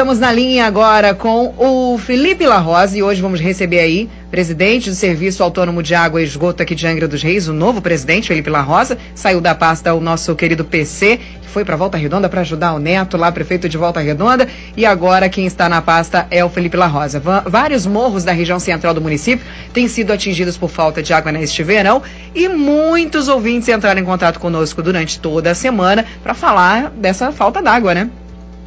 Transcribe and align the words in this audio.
Estamos 0.00 0.18
na 0.18 0.32
linha 0.32 0.64
agora 0.64 1.14
com 1.14 1.52
o 1.58 1.98
Felipe 1.98 2.46
La 2.46 2.56
Rosa 2.56 2.96
e 2.96 3.02
hoje 3.02 3.20
vamos 3.20 3.38
receber 3.38 3.80
aí 3.80 4.08
presidente 4.30 4.88
do 4.88 4.96
Serviço 4.96 5.42
Autônomo 5.42 5.82
de 5.82 5.94
Água 5.94 6.22
e 6.22 6.24
Esgoto 6.24 6.62
aqui 6.62 6.74
de 6.74 6.86
Angra 6.86 7.06
dos 7.06 7.22
Reis, 7.22 7.48
o 7.48 7.52
novo 7.52 7.82
presidente, 7.82 8.28
Felipe 8.28 8.48
La 8.48 8.62
Rosa. 8.62 8.96
Saiu 9.14 9.42
da 9.42 9.54
pasta 9.54 9.92
o 9.92 10.00
nosso 10.00 10.34
querido 10.34 10.64
PC, 10.64 11.18
que 11.42 11.48
foi 11.48 11.66
para 11.66 11.76
Volta 11.76 11.98
Redonda 11.98 12.30
para 12.30 12.40
ajudar 12.40 12.72
o 12.72 12.78
Neto 12.78 13.18
lá, 13.18 13.30
prefeito 13.30 13.68
de 13.68 13.76
Volta 13.76 14.00
Redonda. 14.00 14.48
E 14.74 14.86
agora 14.86 15.28
quem 15.28 15.44
está 15.44 15.68
na 15.68 15.82
pasta 15.82 16.26
é 16.30 16.42
o 16.42 16.48
Felipe 16.48 16.78
La 16.78 16.86
Rosa. 16.86 17.20
Vários 17.44 17.84
morros 17.84 18.24
da 18.24 18.32
região 18.32 18.58
central 18.58 18.94
do 18.94 19.02
município 19.02 19.44
têm 19.74 19.86
sido 19.86 20.14
atingidos 20.14 20.56
por 20.56 20.70
falta 20.70 21.02
de 21.02 21.12
água 21.12 21.30
neste 21.30 21.62
verão 21.62 22.02
e 22.34 22.48
muitos 22.48 23.28
ouvintes 23.28 23.68
entraram 23.68 24.00
em 24.00 24.04
contato 24.06 24.40
conosco 24.40 24.82
durante 24.82 25.20
toda 25.20 25.50
a 25.50 25.54
semana 25.54 26.06
para 26.22 26.32
falar 26.32 26.88
dessa 26.88 27.30
falta 27.32 27.60
d'água, 27.60 27.92
né? 27.92 28.08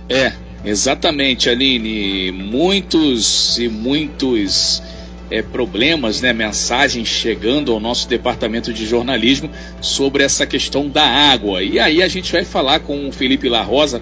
É, 0.08 0.34
exatamente, 0.66 1.50
Aline. 1.50 2.32
Muitos 2.32 3.58
e 3.58 3.68
muitos 3.68 4.82
é, 5.30 5.42
problemas, 5.42 6.22
né, 6.22 6.32
mensagens 6.32 7.08
chegando 7.08 7.72
ao 7.72 7.80
nosso 7.80 8.08
departamento 8.08 8.72
de 8.72 8.86
jornalismo 8.86 9.50
sobre 9.82 10.24
essa 10.24 10.46
questão 10.46 10.88
da 10.88 11.04
água. 11.04 11.64
E 11.64 11.80
aí 11.80 12.04
a 12.04 12.08
gente 12.08 12.32
vai 12.32 12.46
falar 12.46 12.82
com 12.82 13.08
o 13.08 13.12
Felipe 13.12 13.50
La 13.50 13.62
Rosa 13.64 14.02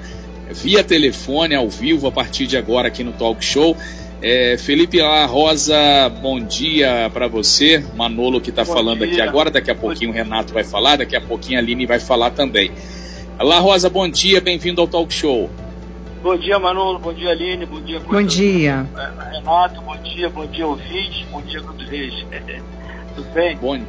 via 0.51 0.83
telefone, 0.83 1.55
ao 1.55 1.69
vivo, 1.69 2.07
a 2.07 2.11
partir 2.11 2.45
de 2.47 2.57
agora 2.57 2.89
aqui 2.89 3.03
no 3.03 3.13
Talk 3.13 3.43
Show. 3.43 3.75
É, 4.21 4.55
Felipe 4.57 4.99
La 4.99 5.25
Rosa, 5.25 5.75
bom 6.21 6.39
dia 6.39 7.09
para 7.13 7.27
você. 7.27 7.83
Manolo 7.95 8.41
que 8.41 8.49
está 8.49 8.65
falando 8.65 8.99
dia. 8.99 9.07
aqui 9.07 9.21
agora, 9.21 9.49
daqui 9.49 9.71
a 9.71 9.75
pouquinho 9.75 10.11
o 10.11 10.13
Renato 10.13 10.53
vai 10.53 10.63
falar, 10.63 10.97
daqui 10.97 11.15
a 11.15 11.21
pouquinho 11.21 11.57
a 11.57 11.61
Aline 11.61 11.85
vai 11.85 11.99
falar 11.99 12.31
também. 12.31 12.71
La 13.39 13.59
Rosa, 13.59 13.89
bom 13.89 14.07
dia, 14.07 14.39
bem-vindo 14.39 14.81
ao 14.81 14.87
Talk 14.87 15.11
Show. 15.11 15.49
Bom 16.21 16.37
dia, 16.37 16.59
Manolo. 16.59 16.99
Bom 16.99 17.13
dia, 17.13 17.31
Aline. 17.31 17.65
Bom 17.65 17.81
dia, 17.81 17.99
Bom 17.99 18.21
dia. 18.21 18.87
Renato. 19.31 19.81
Bom 19.81 19.97
dia, 19.97 20.29
bom 20.29 20.45
dia, 20.45 20.67
ouvinte. 20.67 21.25
Bom 21.31 21.41
dia, 21.41 21.59
Grupo 21.59 21.81
Reis. 21.83 22.13
Tudo 23.15 23.27
bem? 23.33 23.57
Bom, 23.57 23.79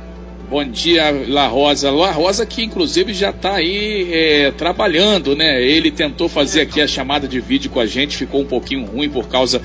bom 0.48 0.64
dia, 0.64 1.10
La 1.28 1.46
Rosa. 1.46 1.90
La 1.90 2.10
Rosa 2.10 2.46
que, 2.46 2.64
inclusive, 2.64 3.12
já 3.12 3.30
está 3.30 3.56
aí 3.56 4.08
é, 4.10 4.50
trabalhando, 4.50 5.36
né? 5.36 5.62
Ele 5.62 5.90
tentou 5.90 6.26
fazer 6.26 6.62
aqui 6.62 6.80
a 6.80 6.86
chamada 6.86 7.28
de 7.28 7.38
vídeo 7.38 7.70
com 7.70 7.80
a 7.80 7.86
gente, 7.86 8.16
ficou 8.16 8.40
um 8.40 8.46
pouquinho 8.46 8.86
ruim 8.86 9.10
por 9.10 9.28
causa 9.28 9.60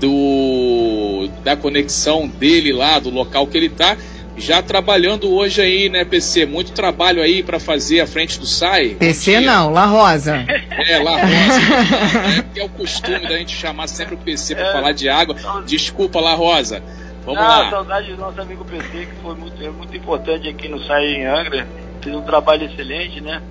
do 0.00 1.28
da 1.42 1.56
conexão 1.56 2.28
dele 2.28 2.72
lá, 2.72 3.00
do 3.00 3.10
local 3.10 3.46
que 3.48 3.56
ele 3.56 3.66
está 3.66 3.96
já 4.36 4.62
trabalhando 4.62 5.32
hoje 5.32 5.62
aí, 5.62 5.88
né, 5.88 6.04
PC? 6.04 6.46
Muito 6.46 6.72
trabalho 6.72 7.22
aí 7.22 7.42
para 7.42 7.58
fazer 7.58 8.00
à 8.00 8.06
frente 8.06 8.38
do 8.38 8.46
SAI. 8.46 8.90
PC 8.90 9.40
não, 9.40 9.72
La 9.72 9.86
Rosa. 9.86 10.44
É, 10.88 10.98
La 10.98 11.12
Rosa. 11.12 12.52
é, 12.54 12.60
é 12.60 12.64
o 12.64 12.68
costume 12.68 13.20
da 13.20 13.36
gente 13.38 13.56
chamar 13.56 13.88
sempre 13.88 14.14
o 14.14 14.18
PC 14.18 14.54
para 14.54 14.68
é. 14.68 14.72
falar 14.72 14.92
de 14.92 15.08
água. 15.08 15.34
Desculpa, 15.66 16.20
La 16.20 16.34
Rosa. 16.34 16.82
Vamos 17.24 17.40
não, 17.40 17.48
lá. 17.48 17.70
saudade 17.70 18.12
do 18.12 18.18
nosso 18.18 18.40
amigo 18.40 18.64
PC, 18.64 19.06
que 19.06 19.22
foi 19.22 19.34
muito, 19.34 19.62
é 19.62 19.70
muito 19.70 19.96
importante 19.96 20.48
aqui 20.48 20.68
no 20.68 20.82
SAI 20.84 21.06
em 21.14 21.26
Angra. 21.26 21.66
Fez 22.02 22.14
um 22.14 22.22
trabalho 22.22 22.66
excelente, 22.70 23.20
né? 23.20 23.42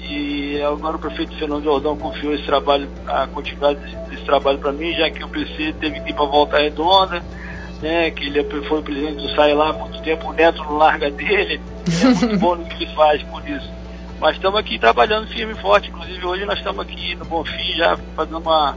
E 0.00 0.60
agora 0.60 0.96
o 0.96 0.98
prefeito 0.98 1.34
Fernando 1.38 1.62
Jordão 1.62 1.96
confiou 1.96 2.34
esse 2.34 2.44
trabalho, 2.44 2.88
a 3.06 3.26
continuidade 3.28 3.78
desse, 3.80 3.96
desse 4.10 4.24
trabalho 4.24 4.58
para 4.58 4.72
mim, 4.72 4.92
já 4.92 5.08
que 5.08 5.24
o 5.24 5.28
PC 5.28 5.74
teve 5.80 6.00
que 6.00 6.10
ir 6.10 6.14
para 6.14 6.26
Volta 6.26 6.58
Redonda 6.58 7.22
né, 7.82 8.10
que 8.12 8.24
ele 8.24 8.44
foi 8.44 8.78
o 8.78 8.82
presidente 8.82 9.16
do 9.16 9.34
SAI 9.34 9.54
lá 9.54 9.70
há 9.70 9.72
muito 9.72 10.00
tempo, 10.02 10.30
o 10.30 10.32
neto 10.32 10.62
não 10.62 10.76
larga 10.76 11.10
dele, 11.10 11.60
é 12.00 12.04
muito 12.06 12.38
bom 12.38 12.54
no 12.54 12.64
que 12.64 12.84
ele 12.84 12.94
faz 12.94 13.20
por 13.24 13.46
isso. 13.46 13.68
Mas 14.20 14.36
estamos 14.36 14.58
aqui 14.60 14.78
trabalhando 14.78 15.26
firme 15.26 15.52
e 15.52 15.60
forte, 15.60 15.90
inclusive 15.90 16.24
hoje 16.24 16.44
nós 16.44 16.56
estamos 16.58 16.80
aqui 16.80 17.16
no 17.16 17.24
Bonfim 17.24 17.76
já 17.76 17.98
fazendo 18.14 18.38
uma, 18.38 18.76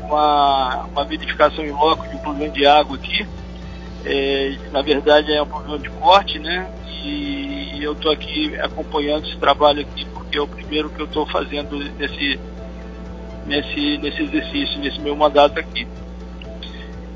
uma, 0.00 0.84
uma 0.90 1.04
verificação 1.04 1.62
em 1.62 1.70
loco 1.70 2.08
de 2.08 2.16
um 2.16 2.18
problema 2.18 2.52
de 2.52 2.66
água 2.66 2.96
aqui. 2.96 3.26
É, 4.06 4.56
na 4.72 4.80
verdade 4.80 5.30
é 5.30 5.42
um 5.42 5.46
problema 5.46 5.78
de 5.78 5.90
corte, 5.90 6.38
né? 6.38 6.66
E, 7.04 7.76
e 7.76 7.84
eu 7.84 7.92
estou 7.92 8.10
aqui 8.10 8.58
acompanhando 8.58 9.26
esse 9.26 9.36
trabalho 9.36 9.82
aqui 9.82 10.06
porque 10.06 10.38
é 10.38 10.40
o 10.40 10.48
primeiro 10.48 10.88
que 10.88 11.00
eu 11.00 11.06
estou 11.06 11.26
fazendo 11.26 11.78
nesse, 11.98 12.40
nesse, 13.46 13.98
nesse 13.98 14.22
exercício, 14.22 14.78
nesse 14.80 14.98
meu 15.00 15.14
mandato 15.14 15.60
aqui. 15.60 15.86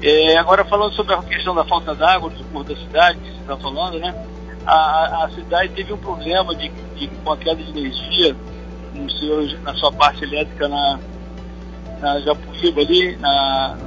É, 0.06 0.36
agora 0.36 0.66
falando 0.66 0.92
sobre 0.92 1.14
a 1.14 1.22
questão 1.22 1.54
da 1.54 1.64
falta 1.64 1.94
d'água 1.94 2.28
no 2.28 2.36
suporte 2.36 2.74
da 2.74 2.76
cidade, 2.78 3.18
que 3.20 3.30
você 3.30 3.40
está 3.40 3.56
falando, 3.56 3.98
né? 3.98 4.14
A, 4.66 5.24
a, 5.24 5.30
cidade 5.30 5.72
teve 5.72 5.94
um 5.94 5.96
problema 5.96 6.54
de, 6.54 6.68
de, 6.68 7.08
com 7.08 7.32
a 7.32 7.38
queda 7.38 7.62
de 7.62 7.70
energia 7.70 8.36
no 8.94 9.10
seu, 9.10 9.60
na 9.62 9.74
sua 9.76 9.90
parte 9.90 10.22
elétrica 10.22 10.68
na, 10.68 11.00
na 12.00 12.20
Japuíba 12.20 12.82
ali, 12.82 13.16
na, 13.16 13.78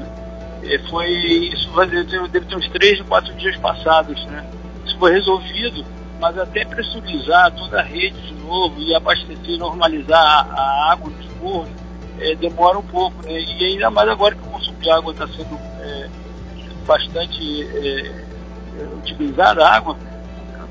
é, 0.64 0.80
foi, 0.90 1.08
isso 1.54 1.70
deve 1.86 2.46
ter 2.48 2.56
uns 2.56 2.68
três 2.70 3.00
ou 3.00 3.06
quatro 3.06 3.32
dias 3.36 3.56
passados, 3.58 4.26
né? 4.26 4.44
Isso 4.88 4.98
foi 4.98 5.12
resolvido, 5.12 5.86
mas 6.20 6.36
até 6.40 6.66
pressurizar 6.66 7.52
toda 7.52 7.80
a 7.80 7.84
rede 7.84 8.20
de 8.22 8.34
novo 8.44 8.82
e 8.82 8.96
abastecer, 8.96 9.60
normalizar 9.60 10.20
a, 10.20 10.52
a 10.52 10.92
água 10.94 11.12
dos 11.12 11.28
morros, 11.40 11.70
é, 12.20 12.36
demora 12.36 12.78
um 12.78 12.84
pouco, 12.84 13.24
né? 13.24 13.40
E 13.40 13.66
ainda 13.66 13.90
mais 13.90 14.10
agora 14.10 14.36
que 14.36 14.42
o 14.42 14.52
consumo 14.52 14.80
de 14.80 14.90
água 14.90 15.12
está 15.12 15.28
sendo 15.28 15.56
é, 15.82 16.10
bastante 16.86 17.64
é, 17.64 18.26
utilizada, 18.98 19.66
a 19.66 19.76
água, 19.76 19.98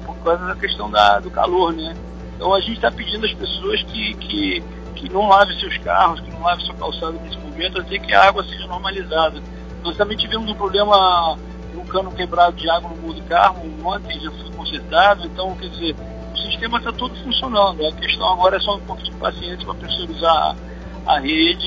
por 0.05 0.17
causa 0.19 0.47
da 0.47 0.57
questão 0.57 0.91
da, 0.91 1.19
do 1.19 1.31
calor, 1.31 1.73
né? 1.73 1.97
Então 2.35 2.53
a 2.55 2.61
gente 2.61 2.75
está 2.75 2.91
pedindo 2.91 3.25
às 3.27 3.35
pessoas 3.35 3.83
que, 3.85 4.15
que, 4.15 4.65
que 4.95 5.09
não 5.13 5.29
lavem 5.29 5.59
seus 5.59 5.77
carros, 5.79 6.21
que 6.21 6.31
não 6.31 6.43
lavem 6.43 6.65
sua 6.65 6.75
calçada 6.75 7.13
nesse 7.23 7.39
momento, 7.39 7.81
até 7.81 7.99
que 7.99 8.13
a 8.13 8.29
água 8.29 8.45
seja 8.45 8.67
normalizada. 8.67 9.43
Nós 9.83 9.97
também 9.97 10.17
tivemos 10.17 10.51
um 10.51 10.55
problema 10.55 11.39
um 11.75 11.85
cano 11.85 12.11
quebrado 12.11 12.57
de 12.57 12.69
água 12.71 12.91
no 12.91 12.97
mundo 12.97 13.21
do 13.21 13.23
carro, 13.29 13.63
ontem 13.85 14.19
já 14.19 14.31
foi 14.31 14.51
consertado, 14.53 15.27
então, 15.27 15.55
quer 15.57 15.69
dizer, 15.69 15.95
o 16.33 16.37
sistema 16.39 16.79
está 16.79 16.93
todo 16.93 17.15
funcionando. 17.23 17.87
A 17.87 17.93
questão 17.93 18.33
agora 18.33 18.57
é 18.57 18.61
só 18.61 18.77
um 18.77 18.81
pouco 18.81 19.03
de 19.03 19.11
paciência 19.13 19.65
para 19.65 19.75
pressurizar 19.75 20.57
a 21.07 21.19
rede 21.19 21.67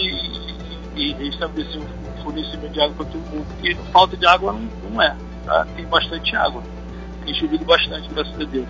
e, 0.96 1.14
restabelecer 1.14 1.80
o 1.80 2.24
fornecimento 2.24 2.70
de 2.70 2.82
água 2.82 2.96
para 2.98 3.06
todo 3.06 3.22
mundo, 3.30 3.46
porque 3.48 3.76
falta 3.92 4.18
de 4.18 4.26
água 4.26 4.54
não, 4.54 4.70
não 4.92 5.02
é. 5.02 5.16
Tá? 5.46 5.66
Tem 5.76 5.86
bastante 5.86 6.36
água. 6.36 6.62
Tem 7.26 7.34
chovido 7.34 7.64
bastante, 7.66 8.10
graças 8.10 8.34
a 8.34 8.44
Deus. 8.44 8.68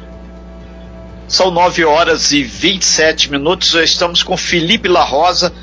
São 1.28 1.52
9 1.52 1.86
horas 1.86 2.32
e 2.32 2.44
27 2.44 3.32
minutos. 3.32 3.72
Já 3.72 3.84
estamos 3.84 4.24
com 4.24 4.36
Felipe 4.36 4.88
La 4.88 5.04
Rosa, 5.04 5.54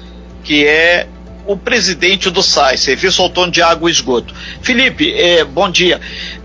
que 0.45 0.67
é 0.67 1.09
o 1.47 1.57
presidente 1.57 2.31
do 2.31 2.43
SAI, 2.43 2.77
Serviço 2.77 3.23
Autônomo 3.23 3.53
de 3.53 3.63
Água 3.63 3.89
e 3.89 3.93
Esgoto. 3.93 4.35
Felipe, 4.61 5.13
é, 5.13 5.45
bom 5.45 5.71
dia. 5.71 6.01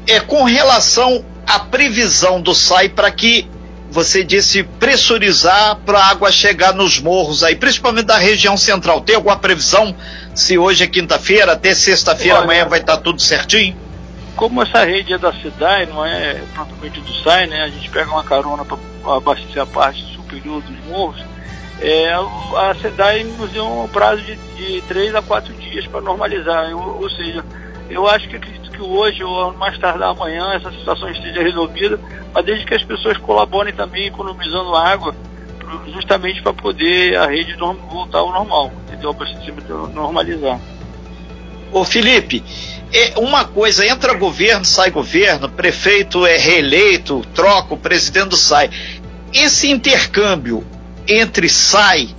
É, 0.07 0.19
com 0.19 0.43
relação 0.43 1.25
à 1.45 1.59
previsão 1.59 2.41
do 2.41 2.53
SAI 2.53 2.89
para 2.89 3.11
que 3.11 3.47
você 3.91 4.23
disse 4.23 4.63
pressurizar 4.63 5.75
para 5.85 5.99
a 5.99 6.05
água 6.07 6.31
chegar 6.31 6.73
nos 6.73 6.97
morros 6.97 7.43
aí, 7.43 7.55
principalmente 7.57 8.05
da 8.05 8.17
região 8.17 8.55
central. 8.55 9.01
Tem 9.01 9.15
alguma 9.17 9.37
previsão 9.37 9.93
se 10.33 10.57
hoje 10.57 10.85
é 10.85 10.87
quinta-feira, 10.87 11.51
até 11.51 11.75
sexta-feira, 11.75 12.39
amanhã 12.39 12.65
vai 12.65 12.79
estar 12.79 12.95
tá 12.95 13.03
tudo 13.03 13.21
certinho? 13.21 13.75
Como 14.35 14.63
essa 14.63 14.85
rede 14.85 15.13
é 15.13 15.17
da 15.17 15.33
SEDAI, 15.33 15.87
não 15.87 16.05
é 16.05 16.41
propriamente 16.53 17.01
do 17.01 17.13
SAI, 17.21 17.47
né? 17.47 17.63
A 17.63 17.67
gente 17.67 17.89
pega 17.89 18.09
uma 18.09 18.23
carona 18.23 18.63
para 18.63 18.77
abastecer 19.13 19.61
a 19.61 19.65
parte 19.65 20.01
superior 20.15 20.61
dos 20.61 20.85
morros. 20.85 21.21
É, 21.81 22.13
a 22.13 22.73
SEDAI 22.81 23.25
nos 23.25 23.51
deu 23.51 23.67
um 23.67 23.89
prazo 23.89 24.21
de, 24.21 24.35
de 24.55 24.81
3 24.87 25.15
a 25.15 25.21
4 25.21 25.53
dias 25.55 25.85
para 25.87 25.99
normalizar. 25.99 26.73
ou 26.73 27.09
seja, 27.09 27.43
eu 27.89 28.07
acho 28.07 28.29
que 28.29 28.37
que 28.71 28.81
hoje 28.81 29.23
ou 29.23 29.53
mais 29.53 29.77
tarde 29.77 30.03
amanhã 30.03 30.53
essa 30.53 30.71
situação 30.71 31.09
esteja 31.09 31.41
resolvida, 31.41 31.99
mas 32.33 32.45
desde 32.45 32.65
que 32.65 32.73
as 32.73 32.83
pessoas 32.83 33.17
colaborem 33.17 33.73
também 33.73 34.07
economizando 34.07 34.75
água, 34.75 35.15
justamente 35.93 36.41
para 36.41 36.53
poder 36.53 37.15
a 37.17 37.27
rede 37.27 37.55
voltar 37.55 38.19
ao 38.19 38.31
normal, 38.31 38.71
entendeu? 38.87 39.13
Para 39.13 39.27
se 39.27 39.51
normalizar. 39.93 40.59
Ô 41.71 41.85
Felipe, 41.85 42.43
é 42.93 43.13
uma 43.17 43.45
coisa, 43.45 43.85
entra 43.85 44.13
governo, 44.13 44.65
sai 44.65 44.91
governo, 44.91 45.47
prefeito 45.49 46.25
é 46.25 46.37
reeleito, 46.37 47.25
troca, 47.33 47.73
o 47.73 47.77
presidente 47.77 48.35
sai. 48.35 48.69
Esse 49.33 49.69
intercâmbio 49.71 50.65
entre 51.07 51.47
SAI 51.47 52.09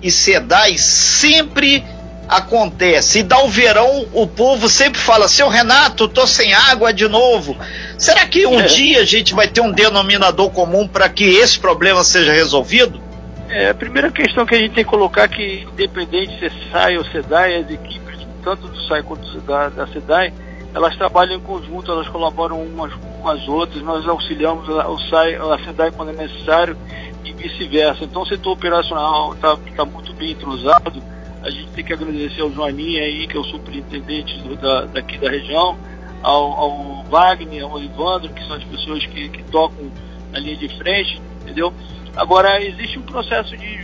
e 0.00 0.10
SEDAI 0.10 0.78
sempre 0.78 1.84
acontece. 2.30 3.18
E 3.18 3.22
dá 3.24 3.42
o 3.42 3.48
verão, 3.48 4.06
o 4.12 4.26
povo 4.26 4.68
sempre 4.68 5.00
fala, 5.00 5.26
seu 5.26 5.48
Renato, 5.48 6.06
tô 6.06 6.26
sem 6.26 6.54
água 6.54 6.92
de 6.92 7.08
novo. 7.08 7.56
Será 7.98 8.26
que 8.26 8.46
um 8.46 8.60
é. 8.60 8.66
dia 8.66 9.00
a 9.00 9.04
gente 9.04 9.34
vai 9.34 9.48
ter 9.48 9.60
um 9.60 9.72
denominador 9.72 10.50
comum 10.50 10.86
para 10.86 11.08
que 11.08 11.24
esse 11.24 11.58
problema 11.58 12.04
seja 12.04 12.32
resolvido? 12.32 13.00
É, 13.48 13.70
a 13.70 13.74
primeira 13.74 14.12
questão 14.12 14.46
que 14.46 14.54
a 14.54 14.58
gente 14.58 14.74
tem 14.74 14.84
que 14.84 14.90
colocar 14.90 15.24
é 15.24 15.28
que, 15.28 15.66
independente 15.72 16.38
se 16.38 16.46
é 16.46 16.50
SAI 16.70 16.98
ou 16.98 17.04
SEDAI, 17.06 17.56
as 17.56 17.70
equipes, 17.70 18.26
tanto 18.44 18.68
do 18.68 18.80
SAI 18.86 19.02
quanto 19.02 19.40
da, 19.40 19.68
da 19.68 19.86
SEDAI, 19.88 20.32
elas 20.72 20.96
trabalham 20.96 21.34
em 21.34 21.40
conjunto, 21.40 21.90
elas 21.90 22.06
colaboram 22.06 22.62
umas 22.62 22.92
com 22.94 23.28
as 23.28 23.48
outras, 23.48 23.82
nós 23.82 24.06
auxiliamos 24.06 24.68
o 24.68 24.98
SAI, 25.10 25.34
a 25.34 25.58
SEDAI 25.64 25.90
quando 25.90 26.10
é 26.10 26.12
necessário 26.12 26.76
e 27.24 27.32
vice-versa. 27.32 28.04
Então 28.04 28.22
o 28.22 28.26
setor 28.26 28.52
operacional 28.52 29.34
está 29.34 29.56
tá 29.76 29.84
muito 29.84 30.12
bem 30.12 30.30
entrosado, 30.30 31.02
A 31.42 31.50
gente 31.50 31.68
tem 31.72 31.84
que 31.84 31.92
agradecer 31.92 32.42
ao 32.42 32.50
Joaninha 32.50 33.02
aí, 33.02 33.26
que 33.26 33.36
é 33.36 33.40
o 33.40 33.44
superintendente 33.44 34.38
do, 34.42 34.56
da, 34.56 34.84
daqui 34.86 35.18
da 35.18 35.30
região, 35.30 35.78
ao, 36.22 36.52
ao, 36.52 37.04
Wagner, 37.04 37.64
ao 37.64 37.82
Evandro, 37.82 38.32
que 38.32 38.46
são 38.46 38.56
as 38.56 38.64
pessoas 38.64 39.04
que, 39.06 39.28
que 39.28 39.42
tocam 39.44 39.90
na 40.32 40.38
linha 40.38 40.56
de 40.56 40.68
frente, 40.76 41.20
entendeu? 41.42 41.72
Agora, 42.16 42.62
existe 42.62 42.98
um 42.98 43.02
processo 43.02 43.56
de 43.56 43.82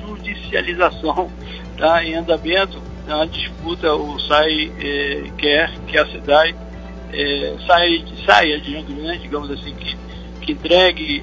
judicialização 0.00 1.30
tá, 1.76 2.04
em 2.04 2.14
andamento, 2.14 2.80
a 3.08 3.24
disputa, 3.26 3.94
o 3.94 4.18
SAI 4.20 4.72
é, 4.80 5.30
quer 5.36 5.70
que 5.86 5.98
a 5.98 6.06
cidade 6.06 6.56
é, 7.12 7.56
saia, 7.66 8.04
saia 8.24 8.60
de 8.60 8.78
né, 8.94 9.18
digamos 9.20 9.50
assim, 9.50 9.74
que, 9.74 9.96
que 10.40 10.52
entregue 10.52 11.22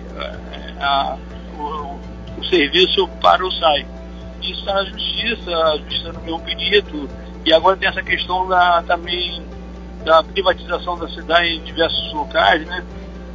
a, 0.79 0.85
a, 0.85 1.17
o, 1.57 1.99
o, 2.39 2.45
serviço 2.45 3.07
para 3.21 3.45
o 3.45 3.51
SAI. 3.51 3.85
Isso 4.41 4.59
está 4.59 4.73
na 4.73 4.85
justiça, 4.85 5.51
a 5.51 5.77
justiça 5.77 6.13
no 6.13 6.21
meu 6.21 6.39
pedido, 6.39 7.09
e 7.45 7.53
agora 7.53 7.77
tem 7.77 7.89
essa 7.89 8.01
questão 8.01 8.47
da, 8.47 8.83
também 8.83 9.43
da 10.03 10.23
privatização 10.23 10.97
da 10.97 11.07
cidade 11.09 11.49
em 11.49 11.63
diversos 11.63 12.13
locais, 12.13 12.65
né? 12.65 12.83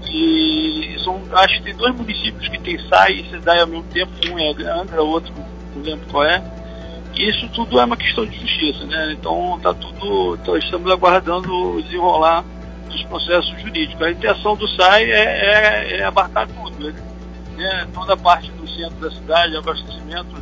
E 0.08 0.96
são, 1.02 1.20
acho 1.32 1.58
que 1.58 1.64
tem 1.64 1.76
dois 1.76 1.94
municípios 1.94 2.48
que 2.48 2.58
tem 2.60 2.78
SAI 2.88 3.20
e 3.20 3.30
cidade 3.30 3.60
ao 3.60 3.66
mesmo 3.66 3.84
tempo, 3.84 4.12
um 4.30 4.38
é 4.38 4.70
Angra, 4.70 5.02
outro 5.02 5.32
não 5.74 5.82
lembro 5.82 6.06
qual 6.10 6.24
é. 6.24 6.42
E 7.14 7.28
isso 7.30 7.48
tudo 7.48 7.80
é 7.80 7.84
uma 7.84 7.96
questão 7.96 8.26
de 8.26 8.38
justiça, 8.38 8.84
né? 8.84 9.12
Então 9.12 9.58
tá 9.62 9.72
tudo, 9.74 10.38
então, 10.40 10.56
estamos 10.56 10.90
aguardando 10.90 11.52
o 11.52 11.82
desenrolar 11.82 12.44
dos 12.88 13.02
processos 13.04 13.60
jurídicos. 13.60 14.02
A 14.02 14.10
intenção 14.10 14.56
do 14.56 14.68
SAI 14.68 15.04
é, 15.04 15.14
é, 15.14 15.96
é 15.98 16.04
abarcar 16.04 16.46
tudo, 16.48 16.84
né? 16.84 16.94
né? 17.56 17.88
Toda 17.92 18.14
a 18.14 18.16
parte 18.16 18.50
do 18.52 18.68
centro 18.68 18.96
da 19.00 19.10
cidade, 19.10 19.56
abastecimento, 19.56 20.36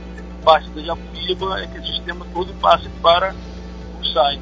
parte 0.45 0.69
da 0.71 0.83
Japuíba, 0.83 1.61
é 1.61 1.67
que 1.67 1.79
o 1.79 1.87
sistema 1.87 2.27
todo 2.33 2.53
passe 2.61 2.89
para 3.03 3.35
o 4.01 4.05
SAI. 4.05 4.39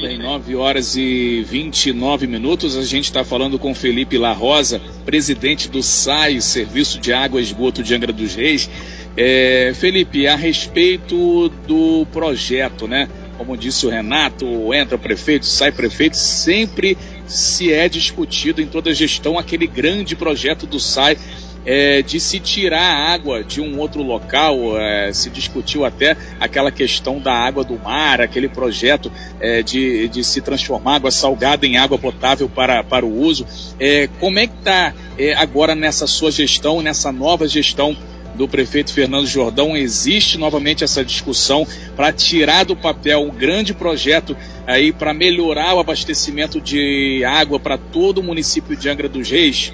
Bem, 0.00 0.18
9 0.18 0.56
horas 0.56 0.94
e 0.94 1.42
29 1.48 2.26
minutos. 2.26 2.76
A 2.76 2.84
gente 2.84 3.04
está 3.04 3.24
falando 3.24 3.58
com 3.58 3.74
Felipe 3.74 4.18
La 4.18 4.32
Rosa, 4.32 4.80
presidente 5.06 5.70
do 5.70 5.82
SAI, 5.82 6.40
Serviço 6.40 6.98
de 6.98 7.14
Água 7.14 7.40
e 7.40 7.42
Esgoto 7.42 7.82
de 7.82 7.94
Angra 7.94 8.12
dos 8.12 8.34
Reis. 8.34 8.68
É, 9.16 9.72
Felipe, 9.74 10.26
a 10.26 10.36
respeito 10.36 11.48
do 11.66 12.06
projeto, 12.12 12.86
né? 12.86 13.08
Como 13.38 13.56
disse 13.56 13.86
o 13.86 13.90
Renato, 13.90 14.46
entra 14.74 14.98
prefeito, 14.98 15.46
sai 15.46 15.72
prefeito, 15.72 16.16
sempre 16.16 16.96
se 17.26 17.72
é 17.72 17.88
discutido 17.88 18.60
em 18.60 18.66
toda 18.66 18.90
a 18.90 18.94
gestão 18.94 19.38
aquele 19.38 19.66
grande 19.66 20.14
projeto 20.14 20.66
do 20.66 20.78
SAI 20.78 21.16
é, 21.66 22.00
de 22.00 22.20
se 22.20 22.38
tirar 22.38 23.12
água 23.12 23.42
de 23.42 23.60
um 23.60 23.78
outro 23.78 24.02
local, 24.02 24.78
é, 24.78 25.12
se 25.12 25.28
discutiu 25.28 25.84
até 25.84 26.16
aquela 26.38 26.70
questão 26.70 27.18
da 27.18 27.32
água 27.32 27.64
do 27.64 27.76
mar, 27.78 28.20
aquele 28.20 28.48
projeto 28.48 29.10
é, 29.40 29.62
de, 29.62 30.08
de 30.08 30.22
se 30.22 30.40
transformar 30.40 30.96
água 30.96 31.10
salgada 31.10 31.66
em 31.66 31.76
água 31.76 31.98
potável 31.98 32.48
para, 32.48 32.84
para 32.84 33.04
o 33.04 33.20
uso. 33.20 33.44
É, 33.80 34.08
como 34.20 34.38
é 34.38 34.46
que 34.46 34.54
está 34.58 34.94
é, 35.18 35.34
agora 35.34 35.74
nessa 35.74 36.06
sua 36.06 36.30
gestão, 36.30 36.80
nessa 36.80 37.10
nova 37.10 37.48
gestão 37.48 37.96
do 38.36 38.46
prefeito 38.46 38.92
Fernando 38.92 39.26
Jordão, 39.26 39.76
existe 39.76 40.36
novamente 40.36 40.84
essa 40.84 41.02
discussão 41.02 41.66
para 41.96 42.12
tirar 42.12 42.64
do 42.64 42.76
papel 42.76 43.22
um 43.22 43.30
grande 43.30 43.72
projeto 43.72 44.36
aí 44.66 44.92
para 44.92 45.14
melhorar 45.14 45.74
o 45.74 45.80
abastecimento 45.80 46.60
de 46.60 47.24
água 47.24 47.58
para 47.58 47.78
todo 47.78 48.18
o 48.18 48.22
município 48.22 48.76
de 48.76 48.88
Angra 48.88 49.08
dos 49.08 49.30
Reis? 49.30 49.72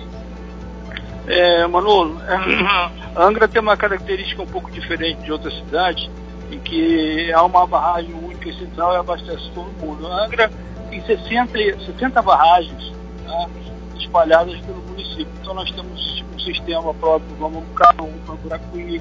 É, 1.27 1.67
Manolo, 1.67 2.21
Angra 3.17 3.47
tem 3.47 3.61
uma 3.61 3.77
característica 3.77 4.43
um 4.43 4.47
pouco 4.47 4.71
diferente 4.71 5.23
de 5.23 5.31
outras 5.31 5.55
cidades, 5.55 6.11
em 6.51 6.59
que 6.59 7.33
há 7.33 7.43
uma 7.45 7.67
barragem 7.67 8.13
única 8.13 8.49
e 8.49 8.59
central 8.59 8.93
e 8.95 8.97
abastece 8.97 9.51
todo 9.55 9.71
mundo. 9.81 10.07
Angra 10.07 10.51
tem 10.91 11.01
60, 11.01 11.53
60 11.87 12.23
barragens 12.23 12.93
tá, 13.25 13.49
espalhadas 13.97 14.59
pelo 14.61 14.83
município. 14.83 15.33
Então 15.41 15.55
nós 15.55 15.71
temos 15.71 16.25
um 16.35 16.41
sistema 16.41 16.93
próprio, 16.95 17.35
vamos 17.37 17.63
um 17.63 18.05
um 18.05 18.19
para 18.27 18.35
Buracuí, 18.37 19.01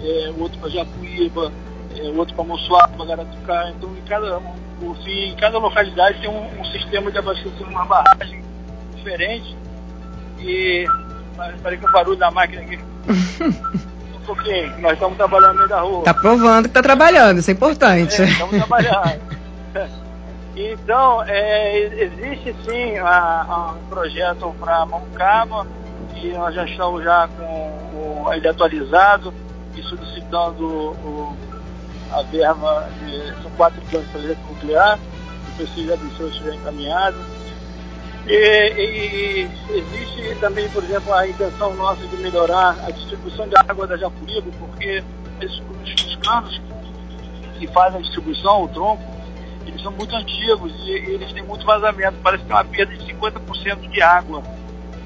é, 0.00 0.32
outro 0.38 0.58
para 0.58 0.68
Japuíba, 0.68 1.52
é, 1.96 2.02
outro 2.10 2.34
para 2.34 2.44
Moçoaba, 2.44 3.06
Garatucá. 3.06 3.70
Então 3.70 3.90
em 3.96 4.02
cada, 4.02 4.36
assim, 4.36 5.30
em 5.30 5.36
cada 5.36 5.58
localidade 5.58 6.20
tem 6.20 6.28
um, 6.28 6.60
um 6.60 6.64
sistema 6.66 7.10
de 7.10 7.18
abastecimento, 7.18 7.64
uma 7.64 7.86
barragem 7.86 8.44
diferente. 8.94 9.56
E 10.38 10.86
Parei 11.36 11.78
com 11.78 11.88
o 11.88 11.92
barulho 11.92 12.16
da 12.16 12.30
máquina 12.30 12.62
aqui. 12.62 12.78
um 13.42 14.20
pouquinho, 14.24 14.78
nós 14.80 14.92
estamos 14.92 15.16
trabalhando 15.16 15.52
no 15.52 15.58
meio 15.58 15.68
da 15.68 15.80
rua. 15.80 16.04
Tá 16.04 16.14
provando 16.14 16.68
que 16.68 16.74
tá 16.74 16.82
trabalhando, 16.82 17.38
isso 17.38 17.50
é 17.50 17.54
importante. 17.54 18.22
É, 18.22 18.24
estamos 18.24 18.56
trabalhando. 18.56 19.20
então, 20.56 21.22
é, 21.24 21.78
existe 22.04 22.54
sim 22.64 22.98
a, 22.98 23.46
a, 23.48 23.72
um 23.72 23.86
projeto 23.88 24.54
para 24.60 24.86
Moncaba, 24.86 25.66
e 26.14 26.28
nós 26.28 26.54
já 26.54 26.64
estamos 26.64 27.02
já 27.02 27.28
com 27.28 27.44
o, 28.24 28.32
ele 28.32 28.46
atualizado 28.46 29.34
e 29.74 29.82
solicitando 29.82 30.64
o, 30.64 31.36
a 32.12 32.22
verba, 32.22 32.88
de, 33.00 33.42
são 33.42 33.50
quatro 33.56 33.80
planos 33.90 34.06
de 34.06 34.12
projeto 34.12 34.40
nuclear, 34.48 34.98
o 35.48 35.56
preciso 35.56 35.88
já 35.88 35.96
deixou 35.96 36.28
estiver 36.28 36.54
encaminhado 36.54 37.41
e, 38.26 39.42
e, 39.42 39.50
existe 39.70 40.36
também, 40.40 40.68
por 40.68 40.84
exemplo, 40.84 41.12
a 41.12 41.26
intenção 41.26 41.74
nossa 41.74 42.06
de 42.06 42.16
melhorar 42.18 42.76
a 42.84 42.90
distribuição 42.90 43.48
de 43.48 43.54
água 43.56 43.86
da 43.86 43.96
Japuriba, 43.96 44.50
porque 44.58 45.02
esses, 45.40 45.60
os 45.60 46.16
canos 46.16 46.60
que 47.58 47.66
fazem 47.68 47.98
a 47.98 48.02
distribuição, 48.02 48.64
o 48.64 48.68
tronco, 48.68 49.02
eles 49.66 49.82
são 49.82 49.92
muito 49.92 50.14
antigos 50.14 50.72
e, 50.86 50.90
e 50.90 51.14
eles 51.14 51.32
têm 51.32 51.42
muito 51.42 51.64
vazamento. 51.64 52.16
Parece 52.22 52.42
que 52.42 52.48
tem 52.48 52.56
uma 52.56 52.64
perda 52.64 52.96
de 52.96 53.12
50% 53.12 53.90
de 53.90 54.02
água 54.02 54.42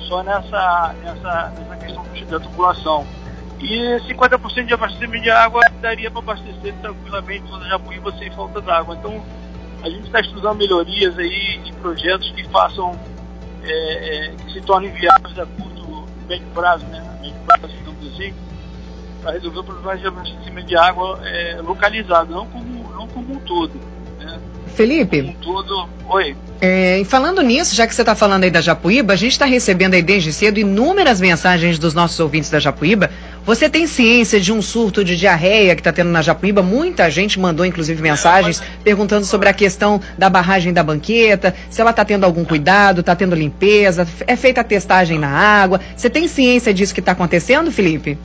só 0.01 0.23
nessa, 0.23 0.95
nessa, 1.03 1.53
nessa 1.59 1.77
questão 1.77 2.05
da 2.29 2.41
tubulação. 2.41 3.07
E 3.61 3.99
50% 4.09 4.67
de 4.67 4.75
abastecimento 4.75 5.23
de 5.23 5.31
água 5.31 5.63
daria 5.81 6.11
para 6.11 6.21
abastecer 6.21 6.75
tranquilamente 6.83 7.45
toda 7.49 7.65
a 7.65 7.69
Japuíba 7.69 8.13
sem 8.19 8.31
falta 8.33 8.61
d'água. 8.61 8.97
Então, 8.97 9.23
a 9.83 9.89
gente 9.89 10.07
está 10.07 10.21
estudando 10.21 10.59
melhorias 10.59 11.19
aí 11.19 11.59
de 11.65 11.73
projetos 11.75 12.31
que 12.33 12.45
façam, 12.49 12.99
é, 13.63 14.29
é, 14.29 14.31
que 14.31 14.53
se 14.53 14.61
tornem 14.63 14.91
viáveis 14.91 15.39
a 15.39 15.47
curto, 15.47 16.05
médio 16.29 16.47
prazo, 16.55 16.85
né? 16.87 16.99
A 16.99 17.23
médio 17.23 17.41
prazo, 17.47 17.69
digamos 17.69 18.13
assim, 18.13 18.35
para 19.23 19.33
resolver 19.33 19.59
o 19.59 19.65
problema 19.65 19.97
de 19.97 20.07
abastecimento 20.07 20.67
de 20.69 20.77
água 20.77 21.21
é, 21.25 21.61
localizado, 21.63 22.33
não 22.33 22.47
como, 22.47 22.93
não 22.93 23.09
como 23.09 23.35
um 23.35 23.41
todo. 23.41 23.73
Né? 24.19 24.39
Felipe. 24.75 25.23
Como 25.23 25.31
um 25.31 25.41
todo. 25.41 25.89
Oi. 26.09 26.37
É, 26.61 27.03
falando 27.05 27.43
nisso, 27.43 27.75
já 27.75 27.87
que 27.87 27.95
você 27.95 28.03
está 28.03 28.15
falando 28.15 28.45
aí 28.45 28.51
da 28.51 28.61
Japuíba, 28.61 29.13
a 29.13 29.17
gente 29.17 29.33
está 29.33 29.45
recebendo 29.45 29.95
aí 29.95 30.03
desde 30.03 30.33
cedo 30.33 30.59
inúmeras 30.59 31.21
mensagens 31.21 31.79
dos 31.79 31.93
nossos 31.93 32.19
ouvintes 32.19 32.49
da 32.49 32.59
Japuíba. 32.59 33.11
Você 33.47 33.71
tem 33.71 33.87
ciência 33.87 34.41
de 34.41 34.53
um 34.53 34.61
surto 34.61 35.05
de 35.05 35.17
diarreia 35.17 35.77
que 35.77 35.81
está 35.81 35.93
tendo 35.93 36.11
na 36.11 36.21
Japuíba? 36.21 36.63
Muita 36.63 37.09
gente 37.09 37.39
mandou, 37.39 37.65
inclusive, 37.65 38.03
mensagens 38.03 38.61
perguntando 38.83 39.25
sobre 39.25 39.49
a 39.49 39.53
questão 39.53 40.01
da 40.19 40.29
barragem 40.29 40.73
da 40.73 40.83
banqueta, 40.83 41.55
se 41.71 41.81
ela 41.81 41.91
está 41.91 42.05
tendo 42.05 42.25
algum 42.25 42.45
cuidado, 42.45 43.03
está 43.03 43.15
tendo 43.15 43.37
limpeza, 43.37 44.05
é 44.27 44.35
feita 44.35 44.63
a 44.63 44.65
testagem 44.65 45.17
na 45.17 45.29
água. 45.29 45.81
Você 45.97 46.11
tem 46.11 46.27
ciência 46.27 46.75
disso 46.75 46.93
que 46.93 46.99
está 46.99 47.13
acontecendo, 47.13 47.71
Felipe? 47.71 48.19